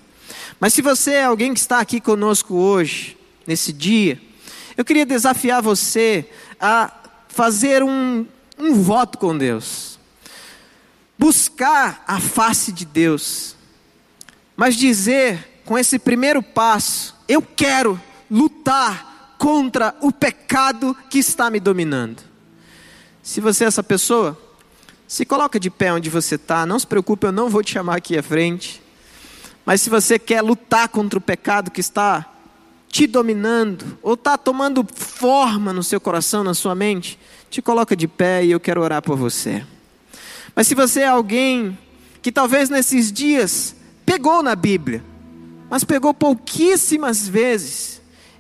Mas 0.60 0.74
se 0.74 0.82
você 0.82 1.12
é 1.14 1.24
alguém 1.24 1.54
que 1.54 1.60
está 1.60 1.80
aqui 1.80 2.02
conosco 2.02 2.56
hoje, 2.56 3.18
nesse 3.46 3.72
dia, 3.72 4.20
eu 4.76 4.84
queria 4.84 5.06
desafiar 5.06 5.62
você 5.62 6.26
a 6.60 6.92
fazer 7.30 7.84
um, 7.84 8.26
um 8.60 8.74
voto 8.82 9.18
com 9.18 9.38
Deus. 9.38 9.98
Buscar 11.18 12.04
a 12.08 12.20
face 12.20 12.72
de 12.72 12.86
Deus. 12.86 13.56
Mas 14.56 14.76
dizer 14.76 15.62
com 15.64 15.78
esse 15.78 15.98
primeiro 15.98 16.44
passo: 16.44 17.16
eu 17.28 17.42
quero 17.42 18.00
lutar 18.30 19.07
contra 19.38 19.96
o 20.02 20.12
pecado 20.12 20.96
que 21.10 21.20
está 21.20 21.50
me 21.50 21.60
dominando. 21.60 22.22
Se 23.22 23.42
você 23.42 23.66
é 23.66 23.68
essa 23.68 23.84
pessoa, 23.84 24.40
se 25.08 25.26
coloca 25.26 25.60
de 25.60 25.70
pé 25.70 25.94
onde 25.94 26.10
você 26.10 26.36
está, 26.36 26.66
não 26.66 26.80
se 26.80 26.88
preocupe, 26.88 27.28
eu 27.28 27.32
não 27.32 27.50
vou 27.50 27.64
te 27.64 27.74
chamar 27.74 27.98
aqui 27.98 28.18
à 28.18 28.24
frente. 28.24 28.82
Mas 29.66 29.82
se 29.82 29.90
você 29.90 30.18
quer 30.18 30.42
lutar 30.42 30.90
contra 30.90 31.20
o 31.20 31.22
pecado 31.22 31.72
que 31.72 31.82
está 31.82 32.26
te 32.90 33.06
dominando, 33.06 33.98
ou 34.02 34.14
está 34.14 34.38
tomando 34.38 34.86
forma 34.94 35.74
no 35.74 35.84
seu 35.84 36.00
coração, 36.00 36.44
na 36.44 36.54
sua 36.54 36.74
mente, 36.74 37.20
te 37.50 37.62
coloca 37.62 37.96
de 37.96 38.08
pé 38.08 38.46
e 38.46 38.52
eu 38.52 38.60
quero 38.60 38.82
orar 38.82 39.02
por 39.02 39.18
você. 39.18 39.64
Mas 40.56 40.68
se 40.68 40.74
você 40.74 41.02
é 41.02 41.08
alguém 41.08 41.78
que 42.22 42.32
talvez 42.32 42.70
nesses 42.70 43.12
dias 43.12 43.76
pegou 44.06 44.42
na 44.42 44.56
Bíblia, 44.56 45.04
mas 45.70 45.84
pegou 45.84 46.14
pouquíssimas 46.14 47.28
vezes, 47.28 47.97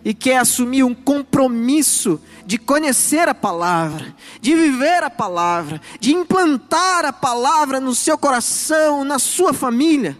e 0.07 0.13
quer 0.13 0.37
assumir 0.37 0.85
um 0.85 0.93
compromisso 0.93 2.17
de 2.45 2.57
conhecer 2.57 3.27
a 3.27 3.35
palavra, 3.35 4.15
de 4.39 4.55
viver 4.55 5.03
a 5.03 5.09
palavra, 5.09 5.81
de 5.99 6.13
implantar 6.13 7.03
a 7.03 7.11
palavra 7.11 7.81
no 7.81 7.93
seu 7.93 8.17
coração, 8.17 9.03
na 9.03 9.19
sua 9.19 9.51
família, 9.51 10.17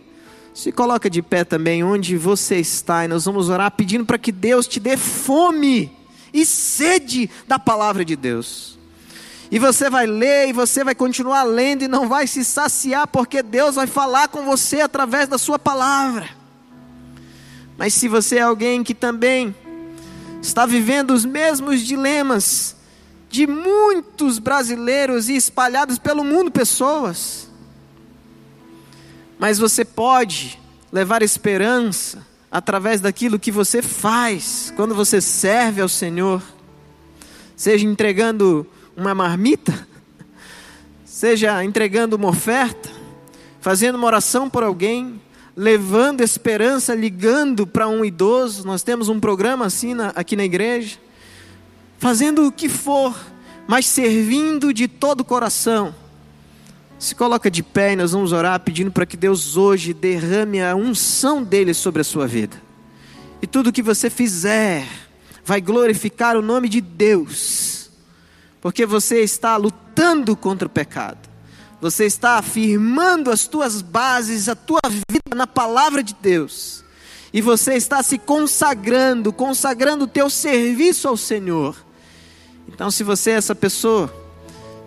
se 0.54 0.74
coloca 0.74 1.10
de 1.10 1.22
pé 1.22 1.46
também 1.46 1.86
onde 1.86 2.18
você 2.18 2.58
está 2.58 3.06
e 3.06 3.08
nós 3.08 3.24
vamos 3.24 3.48
orar 3.48 3.72
pedindo 3.72 4.06
para 4.06 4.18
que 4.18 4.30
Deus 4.30 4.68
te 4.68 4.78
dê 4.78 4.98
fome 4.98 5.90
e 6.34 6.46
sede 6.46 7.30
da 7.48 7.58
palavra 7.58 8.04
de 8.04 8.18
Deus. 8.18 8.78
E 9.50 9.58
você 9.58 9.90
vai 9.90 10.06
ler 10.06 10.50
e 10.50 10.54
você 10.54 10.84
vai 10.84 10.96
continuar 10.96 11.44
lendo 11.44 11.84
e 11.84 11.88
não 11.88 12.10
vai 12.10 12.28
se 12.28 12.44
saciar, 12.44 13.08
porque 13.08 13.42
Deus 13.42 13.76
vai 13.76 13.88
falar 13.88 14.28
com 14.28 14.44
você 14.44 14.82
através 14.82 15.30
da 15.30 15.38
sua 15.38 15.58
palavra. 15.58 16.28
Mas 17.78 17.94
se 17.94 18.10
você 18.10 18.40
é 18.40 18.42
alguém 18.42 18.84
que 18.84 18.94
também 18.94 19.56
está 20.48 20.66
vivendo 20.66 21.12
os 21.12 21.26
mesmos 21.26 21.82
dilemas 21.82 22.76
de 23.30 23.46
muitos 23.46 24.40
brasileiros 24.40 25.28
e 25.28 25.36
espalhados 25.36 26.00
pelo 26.00 26.24
mundo 26.24 26.50
pessoas. 26.50 27.50
Mas 29.38 29.60
você 29.60 29.84
pode 29.84 30.58
levar 30.92 31.22
esperança 31.22 32.26
através 32.50 33.02
daquilo 33.02 33.38
que 33.38 33.52
você 33.52 33.82
faz 33.82 34.74
quando 34.76 34.96
você 34.96 35.20
serve 35.20 35.82
ao 35.82 35.90
Senhor, 35.90 36.42
seja 37.56 37.86
entregando 37.86 38.66
uma 38.96 39.14
marmita, 39.14 39.86
seja 41.04 41.62
entregando 41.64 42.16
uma 42.16 42.30
oferta, 42.30 42.90
fazendo 43.60 43.96
uma 43.96 44.08
oração 44.08 44.50
por 44.50 44.64
alguém, 44.64 45.22
levando 45.58 46.22
esperança, 46.22 46.94
ligando 46.94 47.66
para 47.66 47.88
um 47.88 48.06
idoso. 48.06 48.64
Nós 48.64 48.84
temos 48.84 49.10
um 49.10 49.20
programa 49.20 49.66
assim 49.66 49.96
na, 49.96 50.10
aqui 50.10 50.36
na 50.36 50.46
igreja. 50.46 51.00
Fazendo 51.98 52.46
o 52.46 52.52
que 52.52 52.70
for, 52.70 53.18
mas 53.68 53.88
servindo 53.88 54.72
de 54.72 54.88
todo 54.88 55.22
o 55.22 55.26
coração. 55.26 55.96
Se 57.00 57.16
coloca 57.16 57.50
de 57.50 57.64
pé 57.64 57.94
e 57.94 57.96
nós 57.96 58.12
vamos 58.12 58.32
orar 58.32 58.60
pedindo 58.60 58.92
para 58.92 59.06
que 59.06 59.18
Deus 59.18 59.58
hoje 59.58 59.96
derrame 59.96 60.62
a 60.62 60.76
unção 60.76 61.44
dele 61.44 61.74
sobre 61.74 62.02
a 62.02 62.06
sua 62.06 62.28
vida. 62.28 62.62
E 63.42 63.48
tudo 63.48 63.74
que 63.74 63.82
você 63.82 64.12
fizer 64.12 64.88
vai 65.44 65.60
glorificar 65.60 66.38
o 66.38 66.42
nome 66.42 66.70
de 66.70 66.82
Deus. 66.82 67.90
Porque 68.62 68.86
você 68.86 69.22
está 69.22 69.58
lutando 69.58 70.36
contra 70.36 70.68
o 70.68 70.72
pecado. 70.72 71.27
Você 71.80 72.06
está 72.06 72.40
afirmando 72.40 73.30
as 73.30 73.46
tuas 73.48 73.82
bases, 73.82 74.50
a 74.50 74.56
tua 74.56 74.80
vida 74.90 75.36
na 75.36 75.46
palavra 75.46 76.02
de 76.02 76.16
Deus. 76.20 76.84
E 77.32 77.42
você 77.42 77.76
está 77.76 78.02
se 78.02 78.18
consagrando, 78.18 79.32
consagrando 79.32 80.06
o 80.06 80.08
teu 80.08 80.30
serviço 80.30 81.08
ao 81.08 81.16
Senhor. 81.16 81.76
Então, 82.68 82.90
se 82.90 83.04
você 83.04 83.32
é 83.32 83.34
essa 83.36 83.54
pessoa, 83.54 84.12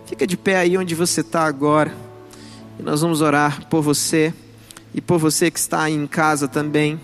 fica 0.05 0.27
de 0.27 0.35
pé 0.35 0.57
aí 0.57 0.77
onde 0.77 0.93
você 0.93 1.21
está 1.21 1.45
agora. 1.45 1.95
E 2.77 2.83
nós 2.83 3.01
vamos 3.01 3.21
orar 3.21 3.67
por 3.67 3.81
você 3.81 4.33
e 4.93 4.99
por 4.99 5.17
você 5.17 5.49
que 5.49 5.59
está 5.59 5.83
aí 5.83 5.93
em 5.93 6.07
casa 6.07 6.47
também, 6.47 6.99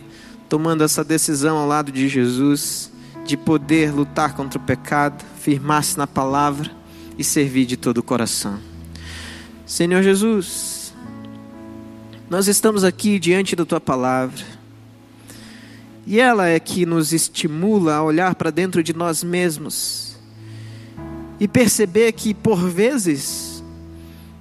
tomando 0.49 0.83
essa 0.83 1.03
decisão 1.03 1.57
ao 1.57 1.67
lado 1.67 1.91
de 1.91 2.09
Jesus, 2.09 2.91
de 3.25 3.37
poder 3.37 3.93
lutar 3.93 4.35
contra 4.35 4.59
o 4.59 4.63
pecado, 4.63 5.23
firmar-se 5.39 5.97
na 5.97 6.07
palavra 6.07 6.69
e 7.17 7.23
servir 7.23 7.65
de 7.65 7.77
todo 7.77 7.99
o 7.99 8.03
coração. 8.03 8.66
Senhor 9.67 10.01
Jesus, 10.01 10.93
nós 12.29 12.47
estamos 12.47 12.85
aqui 12.85 13.19
diante 13.19 13.53
da 13.53 13.65
tua 13.65 13.81
palavra, 13.81 14.41
e 16.05 16.21
ela 16.21 16.47
é 16.47 16.57
que 16.57 16.85
nos 16.85 17.11
estimula 17.11 17.95
a 17.95 18.01
olhar 18.01 18.33
para 18.35 18.49
dentro 18.49 18.81
de 18.81 18.93
nós 18.93 19.25
mesmos 19.25 20.15
e 21.37 21.49
perceber 21.49 22.13
que, 22.13 22.33
por 22.33 22.57
vezes, 22.69 23.61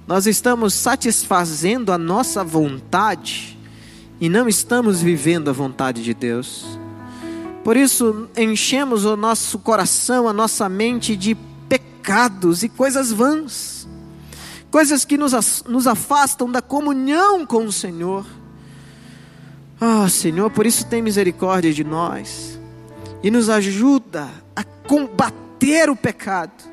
nós 0.07 0.25
estamos 0.27 0.73
satisfazendo 0.73 1.91
a 1.91 1.97
nossa 1.97 2.41
vontade 2.41 3.59
e 4.21 4.29
não 4.29 4.47
estamos 4.47 5.01
vivendo 5.01 5.49
a 5.49 5.53
vontade 5.53 6.05
de 6.05 6.13
Deus. 6.13 6.65
Por 7.65 7.75
isso, 7.75 8.29
enchemos 8.37 9.03
o 9.03 9.17
nosso 9.17 9.59
coração, 9.59 10.25
a 10.29 10.31
nossa 10.31 10.69
mente 10.69 11.17
de 11.17 11.35
pecados 11.67 12.63
e 12.63 12.69
coisas 12.69 13.11
vãs 13.11 13.77
coisas 14.71 15.05
que 15.05 15.17
nos, 15.17 15.63
nos 15.67 15.87
afastam 15.87 16.51
da 16.51 16.61
comunhão 16.61 17.45
com 17.45 17.65
o 17.65 17.71
Senhor. 17.71 18.25
Ah, 19.79 20.03
oh, 20.05 20.09
Senhor, 20.09 20.49
por 20.49 20.65
isso 20.65 20.85
tem 20.87 21.01
misericórdia 21.01 21.71
de 21.71 21.83
nós 21.83 22.59
e 23.21 23.29
nos 23.29 23.49
ajuda 23.49 24.27
a 24.55 24.63
combater 24.63 25.89
o 25.89 25.95
pecado, 25.95 26.63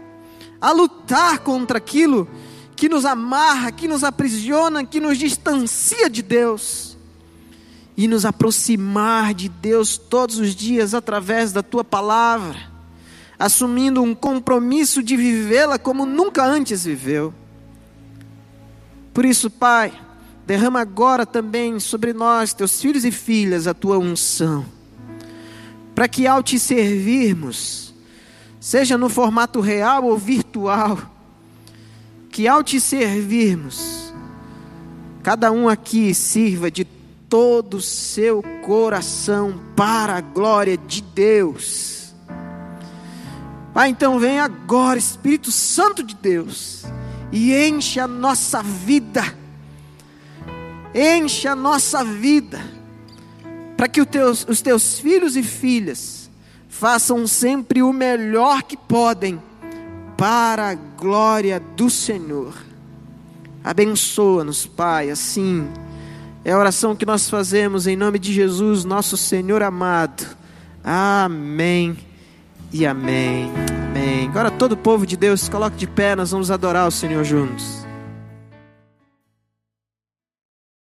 a 0.61 0.73
lutar 0.73 1.39
contra 1.41 1.79
aquilo 1.79 2.29
que 2.75 2.89
nos 2.89 3.05
amarra, 3.05 3.71
que 3.71 3.87
nos 3.87 4.03
aprisiona, 4.03 4.85
que 4.85 5.01
nos 5.01 5.19
distancia 5.19 6.09
de 6.09 6.23
Deus 6.23 6.97
e 7.97 8.09
nos 8.09 8.25
aproximar 8.25 9.35
de 9.35 9.49
Deus 9.49 9.97
todos 9.97 10.39
os 10.39 10.55
dias 10.55 10.95
através 10.95 11.53
da 11.53 11.63
tua 11.63 11.85
palavra, 11.85 12.59
assumindo 13.39 14.03
um 14.03 14.15
compromisso 14.15 15.03
de 15.03 15.17
vivê-la 15.17 15.79
como 15.79 16.05
nunca 16.05 16.45
antes 16.45 16.85
viveu. 16.85 17.33
Por 19.15 19.25
isso, 19.25 19.49
Pai, 19.49 19.93
derrama 20.45 20.81
agora 20.81 21.25
também 21.25 21.79
sobre 21.79 22.13
nós, 22.13 22.53
teus 22.53 22.81
filhos 22.81 23.05
e 23.05 23.13
filhas, 23.13 23.69
a 23.69 23.73
tua 23.73 23.97
unção, 23.97 24.67
para 25.95 26.09
que 26.09 26.27
ao 26.27 26.43
te 26.43 26.59
servirmos, 26.59 27.95
seja 28.59 28.99
no 28.99 29.09
formato 29.09 29.61
real 29.61 30.05
ou 30.05 30.19
virtual, 30.19 30.99
que 32.29 32.49
ao 32.49 32.65
te 32.65 32.81
servirmos, 32.81 34.13
cada 35.23 35.53
um 35.53 35.69
aqui 35.69 36.13
sirva 36.13 36.69
de 36.69 36.85
todo 37.29 37.75
o 37.77 37.83
seu 37.83 38.43
coração 38.67 39.61
para 39.77 40.17
a 40.17 40.21
glória 40.21 40.77
de 40.77 41.01
Deus. 41.01 42.13
Pai, 43.73 43.91
então 43.91 44.19
vem 44.19 44.41
agora, 44.41 44.99
Espírito 44.99 45.53
Santo 45.53 46.03
de 46.03 46.17
Deus 46.17 46.85
e 47.33 47.55
enche 47.55 47.99
a 48.01 48.07
nossa 48.07 48.63
vida, 48.63 49.23
enche 50.95 51.49
a 51.49 51.55
nossa 51.55 52.05
vida, 52.05 52.61
para 53.77 53.89
que 53.89 54.01
os 54.01 54.07
teus, 54.07 54.47
os 54.49 54.63
teus 54.63 54.99
filhos 54.99 55.37
e 55.37 55.43
filhas 55.43 56.31
façam 56.69 57.27
sempre 57.27 57.83
o 57.83 57.93
melhor 57.93 58.63
que 58.63 58.77
podem, 58.77 59.41
para 60.17 60.71
a 60.71 60.75
glória 60.75 61.61
do 61.61 61.91
Senhor. 61.91 62.55
Abençoa-nos, 63.63 64.67
Pai, 64.67 65.11
assim. 65.11 65.67
É 66.45 66.53
a 66.53 66.59
oração 66.59 66.95
que 66.95 67.07
nós 67.07 67.31
fazemos 67.31 67.87
em 67.87 67.97
nome 67.97 68.19
de 68.19 68.33
Jesus, 68.33 68.85
nosso 68.85 69.17
Senhor 69.17 69.63
amado. 69.63 70.37
Amém 70.85 71.97
e 72.71 72.85
amém. 72.85 73.74
Amém. 74.05 74.29
Agora 74.29 74.51
todo 74.51 74.73
o 74.73 74.77
povo 74.77 75.07
de 75.07 75.17
Deus 75.17 75.41
se 75.41 75.51
coloque 75.51 75.77
de 75.77 75.87
pé, 75.87 76.15
nós 76.15 76.31
vamos 76.31 76.51
adorar 76.51 76.87
o 76.87 76.91
Senhor 76.91 77.25
juntos. 77.25 77.84